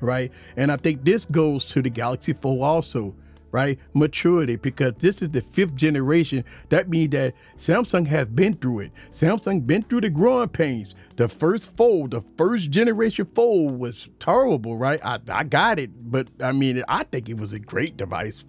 right? 0.00 0.32
And 0.56 0.72
I 0.72 0.76
think 0.76 1.04
this 1.04 1.24
goes 1.24 1.64
to 1.66 1.82
the 1.82 1.90
Galaxy 1.90 2.32
Fold 2.32 2.62
also 2.62 3.14
right? 3.54 3.78
Maturity, 3.92 4.56
because 4.56 4.94
this 4.98 5.22
is 5.22 5.28
the 5.28 5.40
fifth 5.40 5.76
generation. 5.76 6.44
That 6.70 6.88
means 6.88 7.10
that 7.10 7.34
Samsung 7.56 8.04
has 8.08 8.26
been 8.26 8.54
through 8.54 8.80
it. 8.80 8.92
Samsung 9.12 9.64
been 9.64 9.82
through 9.82 10.00
the 10.00 10.10
growing 10.10 10.48
pains. 10.48 10.96
The 11.14 11.28
first 11.28 11.76
fold, 11.76 12.10
the 12.10 12.22
first 12.36 12.72
generation 12.72 13.28
fold 13.32 13.78
was 13.78 14.10
terrible, 14.18 14.76
right? 14.76 14.98
I, 15.04 15.20
I 15.30 15.44
got 15.44 15.78
it, 15.78 15.90
but 16.10 16.26
I 16.40 16.50
mean, 16.50 16.82
I 16.88 17.04
think 17.04 17.28
it 17.28 17.38
was 17.38 17.52
a 17.52 17.60
great 17.60 17.96
device. 17.96 18.44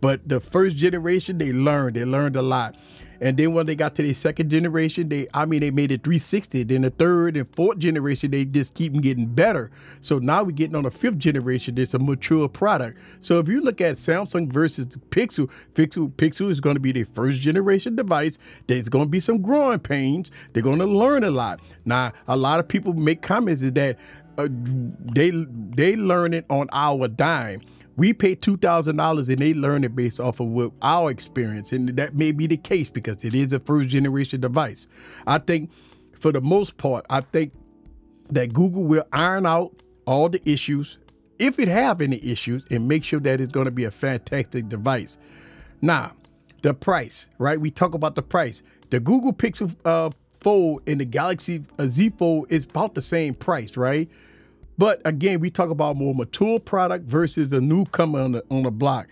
But 0.00 0.26
the 0.26 0.40
first 0.40 0.76
generation, 0.76 1.36
they 1.36 1.52
learned. 1.52 1.96
They 1.96 2.06
learned 2.06 2.36
a 2.36 2.42
lot. 2.42 2.74
And 3.20 3.36
then 3.36 3.52
when 3.52 3.66
they 3.66 3.74
got 3.74 3.94
to 3.96 4.02
the 4.02 4.14
second 4.14 4.50
generation, 4.50 5.08
they 5.08 5.26
I 5.34 5.44
mean 5.44 5.60
they 5.60 5.70
made 5.70 5.92
it 5.92 6.04
360. 6.04 6.62
Then 6.64 6.82
the 6.82 6.90
third 6.90 7.36
and 7.36 7.52
fourth 7.54 7.78
generation, 7.78 8.30
they 8.30 8.44
just 8.44 8.74
keep 8.74 8.92
getting 9.00 9.26
better. 9.26 9.70
So 10.00 10.18
now 10.18 10.42
we're 10.42 10.52
getting 10.52 10.76
on 10.76 10.84
the 10.84 10.90
fifth 10.90 11.18
generation. 11.18 11.78
It's 11.78 11.94
a 11.94 11.98
mature 11.98 12.48
product. 12.48 12.98
So 13.20 13.38
if 13.38 13.48
you 13.48 13.60
look 13.60 13.80
at 13.80 13.96
Samsung 13.96 14.52
versus 14.52 14.86
Pixel, 15.10 15.50
Pixel 15.74 16.12
Pixel 16.12 16.50
is 16.50 16.60
going 16.60 16.76
to 16.76 16.80
be 16.80 16.92
the 16.92 17.04
first 17.04 17.40
generation 17.40 17.96
device. 17.96 18.38
There's 18.66 18.88
going 18.88 19.06
to 19.06 19.10
be 19.10 19.20
some 19.20 19.42
growing 19.42 19.80
pains. 19.80 20.30
They're 20.52 20.62
going 20.62 20.78
to 20.78 20.86
learn 20.86 21.24
a 21.24 21.30
lot. 21.30 21.60
Now 21.84 22.12
a 22.26 22.36
lot 22.36 22.60
of 22.60 22.68
people 22.68 22.92
make 22.92 23.22
comments 23.22 23.62
is 23.62 23.72
that 23.72 23.98
uh, 24.36 24.48
they 24.50 25.30
they 25.30 25.96
learn 25.96 26.32
it 26.32 26.46
on 26.48 26.68
our 26.72 27.08
dime 27.08 27.60
we 27.98 28.12
pay 28.12 28.36
two 28.36 28.56
thousand 28.56 28.96
dollars 28.96 29.28
and 29.28 29.40
they 29.40 29.52
learn 29.52 29.82
it 29.82 29.94
based 29.96 30.20
off 30.20 30.38
of 30.38 30.46
what 30.46 30.70
our 30.80 31.10
experience, 31.10 31.72
and 31.72 31.88
that 31.96 32.14
may 32.14 32.30
be 32.30 32.46
the 32.46 32.56
case 32.56 32.88
because 32.88 33.24
it 33.24 33.34
is 33.34 33.52
a 33.52 33.58
first 33.58 33.88
generation 33.88 34.40
device. 34.40 34.86
I 35.26 35.38
think, 35.38 35.70
for 36.20 36.30
the 36.30 36.40
most 36.40 36.76
part, 36.76 37.04
I 37.10 37.20
think 37.20 37.52
that 38.30 38.52
Google 38.52 38.84
will 38.84 39.04
iron 39.12 39.46
out 39.46 39.72
all 40.06 40.28
the 40.28 40.40
issues, 40.48 40.96
if 41.40 41.58
it 41.58 41.66
have 41.66 42.00
any 42.00 42.24
issues, 42.24 42.64
and 42.70 42.86
make 42.86 43.02
sure 43.02 43.20
that 43.20 43.40
it's 43.40 43.52
going 43.52 43.64
to 43.64 43.72
be 43.72 43.84
a 43.84 43.90
fantastic 43.90 44.68
device. 44.68 45.18
Now, 45.82 46.12
the 46.62 46.74
price, 46.74 47.28
right? 47.38 47.60
We 47.60 47.72
talk 47.72 47.94
about 47.94 48.14
the 48.14 48.22
price. 48.22 48.62
The 48.90 49.00
Google 49.00 49.32
Pixel 49.32 49.74
uh, 49.84 50.10
Fold 50.40 50.82
and 50.86 51.00
the 51.00 51.04
Galaxy 51.04 51.64
uh, 51.80 51.86
Z 51.86 52.10
Fold 52.10 52.46
is 52.48 52.64
about 52.64 52.94
the 52.94 53.02
same 53.02 53.34
price, 53.34 53.76
right? 53.76 54.08
But 54.78 55.02
again, 55.04 55.40
we 55.40 55.50
talk 55.50 55.70
about 55.70 55.96
more 55.96 56.14
mature 56.14 56.60
product 56.60 57.04
versus 57.04 57.52
a 57.52 57.60
newcomer 57.60 58.20
on 58.20 58.32
the, 58.32 58.44
on 58.50 58.62
the 58.62 58.70
block. 58.70 59.08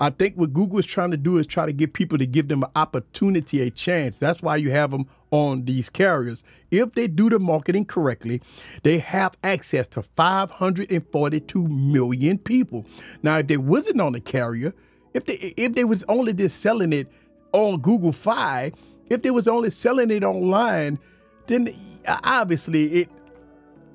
I 0.00 0.10
think 0.10 0.36
what 0.36 0.52
Google 0.52 0.78
is 0.78 0.86
trying 0.86 1.10
to 1.10 1.16
do 1.16 1.38
is 1.38 1.46
try 1.46 1.66
to 1.66 1.72
get 1.72 1.92
people 1.92 2.18
to 2.18 2.26
give 2.26 2.46
them 2.46 2.62
an 2.62 2.70
opportunity, 2.76 3.60
a 3.62 3.70
chance. 3.70 4.20
That's 4.20 4.40
why 4.40 4.54
you 4.56 4.70
have 4.70 4.92
them 4.92 5.06
on 5.32 5.64
these 5.64 5.90
carriers. 5.90 6.44
If 6.70 6.94
they 6.94 7.08
do 7.08 7.28
the 7.28 7.40
marketing 7.40 7.86
correctly, 7.86 8.40
they 8.84 8.98
have 8.98 9.36
access 9.42 9.88
to 9.88 10.02
542 10.02 11.66
million 11.66 12.38
people. 12.38 12.86
Now, 13.24 13.38
if 13.38 13.48
they 13.48 13.56
wasn't 13.56 14.00
on 14.00 14.12
the 14.12 14.20
carrier, 14.20 14.72
if 15.14 15.24
they 15.24 15.34
if 15.56 15.74
they 15.74 15.84
was 15.84 16.04
only 16.04 16.32
just 16.32 16.60
selling 16.60 16.92
it 16.92 17.08
on 17.52 17.80
Google 17.80 18.12
Fi, 18.12 18.70
if 19.10 19.22
they 19.22 19.32
was 19.32 19.48
only 19.48 19.70
selling 19.70 20.12
it 20.12 20.22
online, 20.22 21.00
then 21.48 21.74
obviously 22.06 22.84
it 23.00 23.08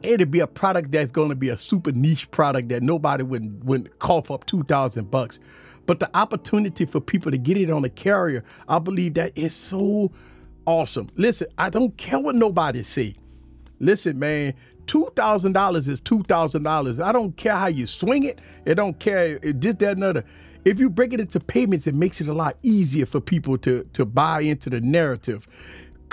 it'd 0.03 0.31
be 0.31 0.39
a 0.39 0.47
product 0.47 0.91
that's 0.91 1.11
going 1.11 1.29
to 1.29 1.35
be 1.35 1.49
a 1.49 1.57
super 1.57 1.91
niche 1.91 2.29
product 2.31 2.69
that 2.69 2.83
nobody 2.83 3.23
would 3.23 3.63
would 3.63 3.99
cough 3.99 4.31
up 4.31 4.45
two 4.45 4.63
thousand 4.63 5.09
bucks. 5.11 5.39
But 5.85 5.99
the 5.99 6.09
opportunity 6.15 6.85
for 6.85 7.01
people 7.01 7.31
to 7.31 7.37
get 7.37 7.57
it 7.57 7.69
on 7.69 7.83
a 7.83 7.89
carrier, 7.89 8.43
I 8.67 8.79
believe 8.79 9.15
that 9.15 9.37
is 9.37 9.53
so 9.53 10.11
awesome. 10.65 11.09
Listen, 11.15 11.47
I 11.57 11.69
don't 11.69 11.97
care 11.97 12.19
what 12.19 12.35
nobody 12.35 12.83
say. 12.83 13.15
Listen, 13.79 14.17
man, 14.17 14.53
two 14.85 15.09
thousand 15.15 15.53
dollars 15.53 15.87
is 15.87 15.99
two 15.99 16.23
thousand 16.23 16.63
dollars. 16.63 16.99
I 16.99 17.11
don't 17.11 17.35
care 17.35 17.55
how 17.55 17.67
you 17.67 17.87
swing 17.87 18.23
it. 18.23 18.39
It 18.65 18.75
don't 18.75 18.99
care. 18.99 19.39
It 19.41 19.59
did 19.59 19.79
that 19.79 19.97
another. 19.97 20.23
If 20.65 20.79
you 20.79 20.89
break 20.89 21.11
it 21.11 21.19
into 21.19 21.41
payments, 21.41 21.87
it 21.87 21.95
makes 21.95 22.21
it 22.21 22.29
a 22.29 22.33
lot 22.33 22.57
easier 22.63 23.05
for 23.05 23.19
people 23.19 23.57
to 23.59 23.83
to 23.93 24.05
buy 24.05 24.41
into 24.41 24.69
the 24.69 24.79
narrative 24.79 25.47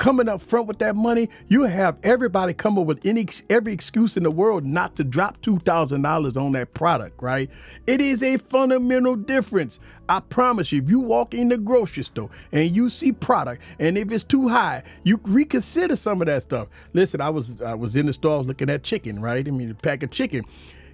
coming 0.01 0.31
up 0.31 0.41
front 0.41 0.67
with 0.67 0.79
that 0.79 0.97
money, 0.97 1.29
you 1.49 1.65
have 1.65 1.99
everybody 2.03 2.55
come 2.55 2.79
up 2.79 2.87
with 2.87 3.05
any 3.05 3.29
every 3.51 3.71
excuse 3.71 4.17
in 4.17 4.23
the 4.23 4.31
world 4.31 4.65
not 4.65 4.97
to 4.97 5.05
drop 5.05 5.39
two 5.43 5.59
thousand 5.59 6.01
dollars 6.01 6.39
on 6.39 6.53
that 6.53 6.73
product, 6.73 7.23
right? 7.23 7.51
It 7.87 8.01
is 8.01 8.23
a 8.23 8.39
fundamental 8.39 9.15
difference. 9.15 9.79
I 10.09 10.21
promise 10.21 10.73
you, 10.73 10.81
if 10.83 10.89
you 10.89 11.01
walk 11.01 11.35
in 11.35 11.51
the 11.51 11.59
grocery 11.59 12.05
store 12.05 12.31
and 12.51 12.75
you 12.75 12.89
see 12.89 13.13
product, 13.13 13.63
and 13.79 13.99
if 13.99 14.11
it's 14.11 14.25
too 14.25 14.49
high, 14.49 14.85
you 15.05 15.21
reconsider 15.23 15.97
some 15.97 16.23
of 16.23 16.27
that 16.29 16.43
stuff. 16.43 16.69
Listen, 16.95 17.21
I 17.21 17.29
was 17.29 17.61
I 17.61 17.75
was 17.75 17.95
in 17.95 18.07
the 18.07 18.15
store, 18.15 18.43
looking 18.43 18.71
at 18.71 18.83
chicken, 18.83 19.21
right? 19.21 19.47
I 19.47 19.51
mean, 19.51 19.71
a 19.71 19.75
pack 19.75 20.03
of 20.03 20.11
chicken 20.11 20.45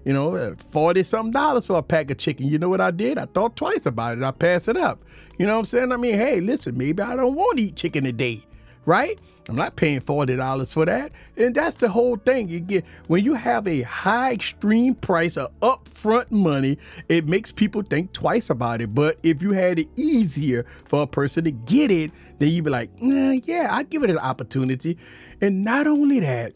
you 0.04 0.12
know, 0.12 0.36
uh, 0.36 0.54
40 0.70 1.02
something 1.02 1.32
dollars 1.32 1.66
for 1.66 1.78
a 1.78 1.82
pack 1.82 2.12
of 2.12 2.18
chicken. 2.18 2.46
You 2.46 2.58
know 2.58 2.68
what 2.68 2.80
I 2.80 2.92
did? 2.92 3.18
I 3.18 3.24
thought 3.24 3.56
twice 3.56 3.86
about 3.86 4.16
it. 4.16 4.22
I 4.22 4.30
passed 4.30 4.68
it 4.68 4.76
up. 4.76 5.04
You 5.36 5.46
know 5.46 5.54
what 5.54 5.58
I'm 5.58 5.64
saying? 5.64 5.90
I 5.90 5.96
mean, 5.96 6.14
hey, 6.14 6.40
listen, 6.40 6.78
maybe 6.78 7.02
I 7.02 7.16
don't 7.16 7.34
want 7.34 7.58
to 7.58 7.64
eat 7.64 7.74
chicken 7.74 8.04
today 8.04 8.44
right? 8.87 9.18
I'm 9.49 9.57
not 9.57 9.77
paying 9.77 10.01
$40 10.01 10.72
for 10.72 10.87
that. 10.87 11.12
And 11.37 11.55
that's 11.55 11.77
the 11.77 11.88
whole 11.88 12.16
thing. 12.16 12.49
You 12.49 12.61
get 12.61 12.85
when 13.07 13.25
you 13.25 13.35
have 13.35 13.66
a 13.68 13.83
high 13.83 14.33
extreme 14.33 14.94
price 14.94 15.37
of 15.37 15.53
upfront 15.61 16.31
money, 16.31 16.79
it 17.09 17.27
makes 17.27 17.53
people 17.53 17.83
think 17.83 18.12
twice 18.12 18.51
about 18.51 18.81
it. 18.81 18.94
But 18.94 19.18
if 19.22 19.42
you 19.42 19.53
had 19.53 19.79
it 19.79 19.88
easier 19.96 20.64
for 20.87 21.03
a 21.03 21.07
person 21.07 21.44
to 21.44 21.53
get 21.53 21.90
it, 21.90 22.11
then 22.38 22.51
you'd 22.51 22.64
be 22.64 22.70
like, 22.70 22.90
nah, 23.01 23.38
yeah, 23.44 23.68
I 23.70 23.85
give 23.85 24.03
it 24.03 24.11
an 24.11 24.18
opportunity. 24.18 24.99
And 25.40 25.62
not 25.62 25.87
only 25.87 26.20
that, 26.20 26.55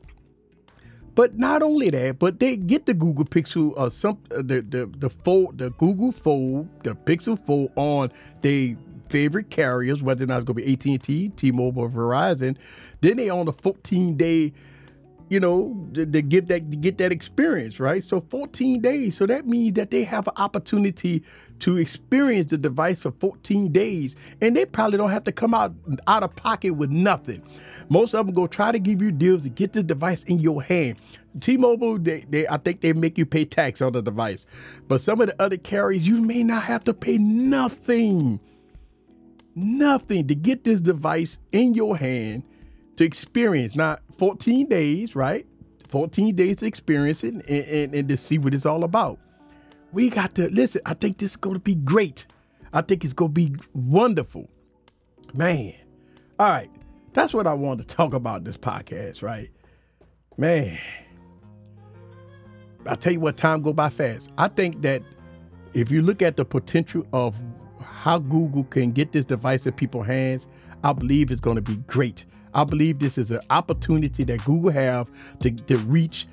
but 1.15 1.37
not 1.37 1.63
only 1.63 1.91
that, 1.91 2.19
but 2.19 2.41
they 2.41 2.57
get 2.57 2.87
the 2.87 2.95
Google 2.95 3.25
Pixel 3.25 3.73
or 3.73 3.87
uh, 3.87 3.91
some 3.91 4.19
uh, 4.31 4.37
the 4.37 4.63
the 4.63 4.91
the 4.99 5.11
fold 5.11 5.59
the 5.59 5.71
Google 5.71 6.13
Fold 6.13 6.69
the 6.83 6.95
Pixel 6.95 7.39
Fold 7.39 7.71
on 7.77 8.11
they 8.43 8.77
favorite 9.11 9.51
carriers, 9.51 10.03
whether 10.03 10.25
or 10.25 10.29
not 10.29 10.39
it's 10.39 10.45
going 10.45 10.65
to 10.65 10.77
be 10.77 10.95
AT&T, 10.95 11.31
T-Mobile, 11.31 11.83
or 11.83 11.91
Verizon. 11.91 12.57
Then 13.01 13.17
they 13.17 13.29
on 13.29 13.49
a 13.49 13.53
14 13.53 14.17
day, 14.17 14.53
you 15.29 15.41
know, 15.41 15.89
to, 15.95 16.07
to 16.07 16.23
get 16.23 16.49
that 16.49 16.71
to 16.71 16.77
get 16.77 16.99
that 16.99 17.13
experience, 17.13 17.79
right? 17.79 18.03
So 18.03 18.21
14 18.21 18.81
days. 18.81 19.17
So 19.17 19.27
that 19.27 19.47
means 19.47 19.75
that 19.75 19.91
they 19.91 20.05
have 20.05 20.27
an 20.27 20.35
opportunity 20.37 21.23
to 21.61 21.77
experience 21.77 22.47
the 22.47 22.59
device 22.59 23.01
for 23.01 23.13
14 23.13 23.71
days, 23.71 24.17
and 24.41 24.57
they 24.57 24.67
probably 24.67 24.99
don't 24.99 25.11
have 25.11 25.25
to 25.25 25.33
come 25.33 25.55
out 25.55 25.75
out 26.07 26.23
of 26.23 26.35
pocket 26.35 26.73
with 26.75 26.91
nothing. 26.91 27.43
Most 27.89 28.15
of 28.15 28.27
them 28.27 28.35
go 28.35 28.47
try 28.47 28.73
to 28.73 28.79
give 28.79 29.03
you 29.03 29.13
deals 29.13 29.43
to 29.43 29.49
get 29.51 29.73
the 29.73 29.83
device 29.83 30.23
in 30.25 30.39
your 30.39 30.63
hand. 30.63 30.97
T-Mobile, 31.41 31.99
they, 31.99 32.25
they 32.29 32.49
I 32.49 32.57
think 32.57 32.81
they 32.81 32.93
make 32.93 33.17
you 33.17 33.27
pay 33.27 33.45
tax 33.45 33.81
on 33.83 33.93
the 33.93 34.03
device, 34.03 34.47
but 34.89 35.01
some 35.01 35.21
of 35.21 35.29
the 35.29 35.43
other 35.43 35.57
carriers 35.57 36.07
you 36.07 36.21
may 36.21 36.43
not 36.43 36.65
have 36.65 36.83
to 36.85 36.95
pay 36.95 37.19
nothing 37.19 38.41
nothing 39.61 40.27
to 40.29 40.35
get 40.35 40.65
this 40.65 40.81
device 40.81 41.39
in 41.53 41.75
your 41.75 41.97
hand 41.97 42.45
to 42.97 43.05
experience. 43.05 43.77
Not 43.77 44.03
14 44.19 44.67
days, 44.69 45.15
right? 45.15 45.47
14 45.89 46.35
days 46.35 46.57
to 46.57 46.67
experience 46.67 47.25
it 47.25 47.35
and, 47.35 47.43
and, 47.49 47.95
and 47.95 48.09
to 48.09 48.17
see 48.17 48.39
what 48.39 48.55
it's 48.55 48.67
all 48.67 48.85
about. 48.85 49.19
We 49.93 50.11
got 50.11 50.35
to 50.37 50.49
listen. 50.51 50.83
I 50.87 50.95
think 50.95 51.19
this 51.19 51.33
is 51.33 51.37
going 51.37 51.55
to 51.55 51.61
be 51.61 51.75
great. 51.75 52.27
I 52.73 52.83
think 52.83 53.05
it's 53.05 53.13
going 53.13 53.31
to 53.31 53.35
be 53.35 53.57
wonderful. 53.75 54.49
Man. 55.35 55.75
All 56.39 56.49
right. 56.49 56.71
That's 57.13 57.35
what 57.35 57.47
I 57.47 57.55
wanted 57.55 57.89
to 57.89 57.97
talk 57.97 58.15
about 58.15 58.45
this 58.45 58.57
podcast, 58.57 59.23
right? 59.23 59.51
Man. 60.37 60.79
I 62.87 62.95
tell 62.95 63.13
you 63.13 63.21
what, 63.21 63.37
time 63.37 63.63
go 63.63 63.73
by 63.73 63.91
fast. 63.91 64.31
I 64.39 64.49
think 64.49 64.83
that 64.83 65.03
if 65.75 65.91
you 65.91 66.03
look 66.03 66.23
at 66.23 66.37
the 66.37 66.45
potential 66.45 67.07
of 67.13 67.39
how 68.01 68.19
Google 68.19 68.65
can 68.65 68.93
get 68.93 69.13
this 69.13 69.27
device 69.27 69.67
in 69.67 69.75
people's 69.75 70.07
hands, 70.07 70.49
I 70.83 70.95
believe 70.95 71.31
it's 71.31 71.41
going 71.41 71.57
to 71.57 71.63
be 71.63 71.77
great. 71.87 72.25
I 72.55 72.65
believe 72.65 72.99
this 72.99 73.19
is 73.19 73.31
an 73.31 73.41
opportunity 73.51 74.25
that 74.25 74.43
Google 74.47 74.71
have 74.71 75.11
to, 75.41 75.51
to 75.51 75.77
reach 75.81 76.27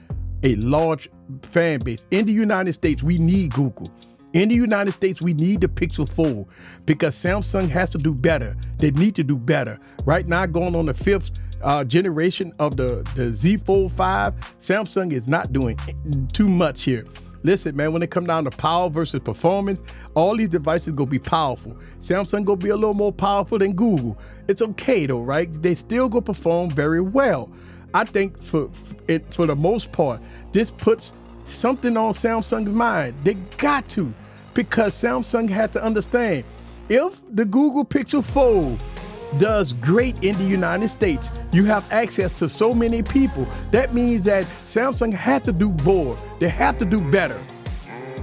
a 0.43 0.55
large 0.55 1.09
fan 1.41 1.81
base. 1.81 2.05
In 2.09 2.25
the 2.25 2.31
United 2.31 2.71
States, 2.71 3.03
we 3.03 3.17
need 3.17 3.53
Google. 3.53 3.91
In 4.31 4.47
the 4.47 4.55
United 4.55 4.93
States, 4.93 5.21
we 5.21 5.33
need 5.33 5.59
the 5.59 5.67
Pixel 5.67 6.07
Fold 6.07 6.47
because 6.85 7.17
Samsung 7.17 7.67
has 7.67 7.89
to 7.89 7.97
do 7.97 8.13
better. 8.13 8.55
They 8.77 8.91
need 8.91 9.15
to 9.15 9.23
do 9.25 9.35
better. 9.35 9.77
Right 10.05 10.25
now, 10.25 10.45
going 10.45 10.73
on 10.73 10.85
the 10.85 10.93
fifth 10.93 11.31
uh, 11.61 11.83
generation 11.83 12.53
of 12.59 12.77
the, 12.77 13.05
the 13.15 13.33
Z 13.33 13.57
Fold 13.57 13.91
5, 13.91 14.55
Samsung 14.61 15.11
is 15.11 15.27
not 15.27 15.51
doing 15.51 15.77
too 16.31 16.47
much 16.47 16.83
here. 16.83 17.05
Listen, 17.47 17.77
man, 17.77 17.93
when 17.93 18.03
it 18.03 18.11
come 18.11 18.25
down 18.25 18.43
to 18.43 18.51
power 18.51 18.89
versus 18.89 19.21
performance, 19.21 19.81
all 20.15 20.35
these 20.35 20.49
devices 20.49 20.91
gonna 20.91 21.09
be 21.09 21.17
powerful. 21.17 21.77
Samsung 22.01 22.43
gonna 22.43 22.57
be 22.57 22.67
a 22.67 22.75
little 22.75 22.93
more 22.93 23.13
powerful 23.13 23.57
than 23.57 23.71
Google. 23.71 24.17
It's 24.49 24.61
okay 24.61 25.05
though, 25.05 25.21
right? 25.21 25.49
They 25.63 25.73
still 25.73 26.09
gonna 26.09 26.23
perform 26.23 26.71
very 26.71 26.99
well. 26.99 27.49
I 27.93 28.03
think 28.03 28.41
for 28.41 28.69
it 29.07 29.33
for 29.33 29.45
the 29.45 29.55
most 29.55 29.93
part, 29.93 30.19
this 30.51 30.71
puts 30.71 31.13
something 31.45 31.95
on 31.95 32.11
Samsung's 32.11 32.67
mind. 32.69 33.15
They 33.23 33.35
got 33.35 33.87
to, 33.91 34.13
because 34.53 34.93
Samsung 34.93 35.49
had 35.49 35.71
to 35.71 35.81
understand 35.81 36.43
if 36.89 37.21
the 37.33 37.45
Google 37.45 37.85
Pixel 37.85 38.25
Fold 38.25 38.77
does 39.37 39.73
great 39.73 40.23
in 40.23 40.37
the 40.37 40.43
United 40.43 40.87
States. 40.89 41.29
You 41.51 41.65
have 41.65 41.91
access 41.91 42.31
to 42.33 42.49
so 42.49 42.73
many 42.73 43.03
people. 43.03 43.45
That 43.71 43.93
means 43.93 44.23
that 44.25 44.45
Samsung 44.65 45.13
has 45.13 45.43
to 45.43 45.51
do 45.51 45.71
more. 45.83 46.17
They 46.39 46.49
have 46.49 46.77
to 46.79 46.85
do 46.85 46.99
better. 47.11 47.39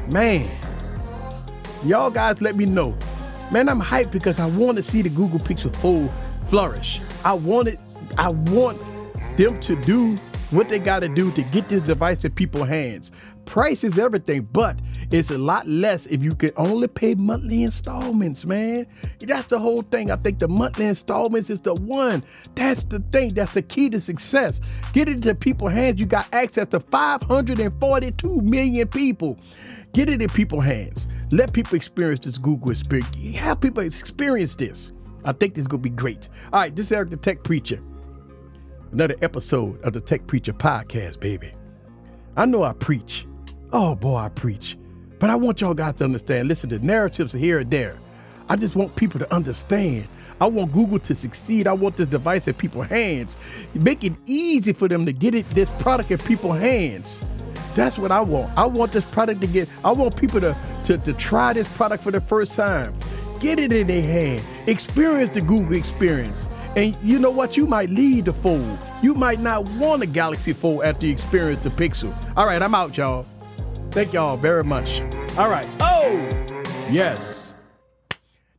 Man, 0.09 0.49
y'all 1.85 2.11
guys 2.11 2.41
let 2.41 2.57
me 2.57 2.67
know. 2.67 2.97
Man, 3.51 3.69
I'm 3.69 3.81
hyped 3.81 4.11
because 4.11 4.41
I 4.41 4.47
want 4.47 4.77
to 4.77 4.83
see 4.83 5.03
the 5.03 5.11
Google 5.11 5.39
Pixel 5.39 5.75
Fold 5.77 6.11
flourish. 6.49 7.01
I 7.25 7.35
want 7.35 7.69
it, 7.69 7.79
I 8.19 8.31
want 8.31 8.81
them 9.37 9.61
to 9.61 9.81
do 9.83 10.17
what 10.51 10.69
they 10.69 10.79
got 10.79 11.01
to 11.01 11.09
do 11.09 11.31
to 11.33 11.43
get 11.45 11.69
this 11.69 11.83
device 11.83 12.25
in 12.25 12.33
people's 12.33 12.69
hands. 12.69 13.13
Price 13.47 13.85
is 13.85 13.99
everything, 13.99 14.49
but 14.53 14.79
it's 15.11 15.31
a 15.31 15.39
lot 15.39 15.67
less 15.67 16.07
if 16.07 16.23
you 16.23 16.35
can 16.35 16.51
only 16.57 16.89
pay 16.89 17.15
monthly 17.15 17.65
installments, 17.65 18.45
man. 18.45 18.87
That's 19.21 19.47
the 19.47 19.59
whole 19.59 19.83
thing. 19.83 20.11
I 20.11 20.17
think 20.17 20.39
the 20.39 20.49
monthly 20.49 20.87
installments 20.87 21.51
is 21.51 21.61
the 21.61 21.75
one. 21.75 22.25
That's 22.55 22.85
the 22.85 23.01
thing. 23.13 23.35
That's 23.35 23.53
the 23.53 23.63
key 23.63 23.91
to 23.91 24.01
success. 24.01 24.61
Get 24.93 25.09
it 25.09 25.17
into 25.17 25.35
people's 25.35 25.73
hands. 25.73 26.01
You 26.01 26.07
got 26.07 26.27
access 26.33 26.67
to 26.69 26.81
542 26.81 28.41
million 28.41 28.89
people. 28.89 29.39
Get 29.93 30.11
it 30.11 30.21
in 30.21 30.29
people's 30.29 30.65
hands. 30.65 31.09
Let 31.31 31.53
people 31.53 31.77
experience 31.77 32.25
this 32.25 32.39
Google 32.39 32.71
experience. 32.71 33.37
Have 33.37 33.61
people 33.61 33.83
experience 33.83 34.55
this. 34.55 34.93
I 35.25 35.33
think 35.33 35.55
this 35.55 35.63
is 35.63 35.69
going 35.69 35.83
to 35.83 35.89
be 35.89 35.95
great. 35.95 36.29
All 36.53 36.61
right, 36.61 36.75
this 36.75 36.87
is 36.87 36.93
Eric 36.93 37.11
the 37.11 37.17
Tech 37.17 37.45
Preacher. 37.45 37.81
Another 38.93 39.17
episode 39.23 39.81
of 39.83 39.93
the 39.93 40.01
Tech 40.01 40.27
Preacher 40.27 40.53
Podcast, 40.53 41.21
baby. 41.21 41.53
I 42.37 42.47
know 42.47 42.65
I 42.65 42.73
preach. 42.73 43.27
Oh 43.77 43.97
boy, 43.97 44.19
I 44.19 44.29
preach. 44.29 44.79
But 45.19 45.31
I 45.31 45.35
want 45.35 45.61
y'all 45.61 45.75
guys 45.75 45.95
to 45.95 46.05
understand. 46.05 46.47
Listen, 46.47 46.71
the 46.71 46.79
narratives 46.79 47.35
are 47.35 47.39
here 47.39 47.59
and 47.59 47.69
there. 47.69 47.99
I 48.49 48.55
just 48.55 48.77
want 48.77 48.95
people 48.95 49.19
to 49.19 49.35
understand. 49.35 50.07
I 50.41 50.47
want 50.47 50.71
Google 50.71 51.01
to 51.01 51.15
succeed. 51.17 51.67
I 51.67 51.73
want 51.73 51.97
this 51.97 52.07
device 52.07 52.47
in 52.47 52.55
people's 52.55 52.87
hands. 52.87 53.37
Make 53.75 54.05
it 54.05 54.13
easy 54.27 54.73
for 54.73 54.87
them 54.87 55.05
to 55.07 55.13
get 55.13 55.35
it, 55.35 55.51
this 55.51 55.69
product 55.81 56.13
in 56.13 56.19
people's 56.19 56.59
hands. 56.59 57.21
That's 57.75 57.99
what 57.99 58.13
I 58.13 58.21
want. 58.21 58.57
I 58.57 58.65
want 58.65 58.93
this 58.93 59.05
product 59.07 59.41
to 59.41 59.49
get, 59.49 59.69
I 59.85 59.91
want 59.91 60.17
people 60.17 60.41
to, 60.41 60.57
to, 60.85 60.97
to 60.97 61.13
try 61.13 61.53
this 61.53 61.67
product 61.77 62.05
for 62.05 62.13
the 62.13 62.21
first 62.21 62.53
time. 62.53 62.97
Get 63.41 63.59
it 63.59 63.73
in 63.73 63.89
their 63.89 64.03
hand. 64.03 64.41
Experience 64.69 65.33
the 65.35 65.41
Google 65.41 65.75
experience. 65.75 66.47
And 66.77 66.97
you 67.03 67.19
know 67.19 67.31
what? 67.31 67.57
You 67.57 67.67
might 67.67 67.91
lead 67.91 68.27
the 68.27 68.35
fold. 68.35 68.79
You 69.03 69.15
might 69.15 69.41
not 69.41 69.69
want 69.71 70.05
a 70.05 70.07
Galaxy 70.07 70.53
Fold 70.53 70.85
after 70.85 71.07
you 71.07 71.13
experience 71.13 71.65
the 71.65 71.71
Pixel. 71.71 72.17
All 72.37 72.47
right, 72.47 72.63
I'm 72.63 72.75
out, 72.75 72.97
y'all. 72.97 73.27
Thank 73.95 74.13
y'all 74.13 74.37
very 74.37 74.65
much. 74.65 75.03
All 75.39 75.49
right. 75.49 75.69
Oh, 75.79 76.11
yes. 76.91 77.55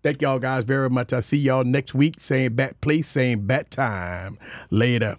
Thank 0.01 0.21
y'all 0.21 0.39
guys 0.39 0.63
very 0.63 0.89
much. 0.89 1.11
I 1.11 1.19
see 1.19 1.35
y'all 1.35 1.65
next 1.65 1.93
week. 1.93 2.21
Same 2.21 2.53
bat 2.55 2.79
place, 2.79 3.09
same 3.09 3.45
bat 3.45 3.69
time. 3.69 4.39
Later. 4.71 5.17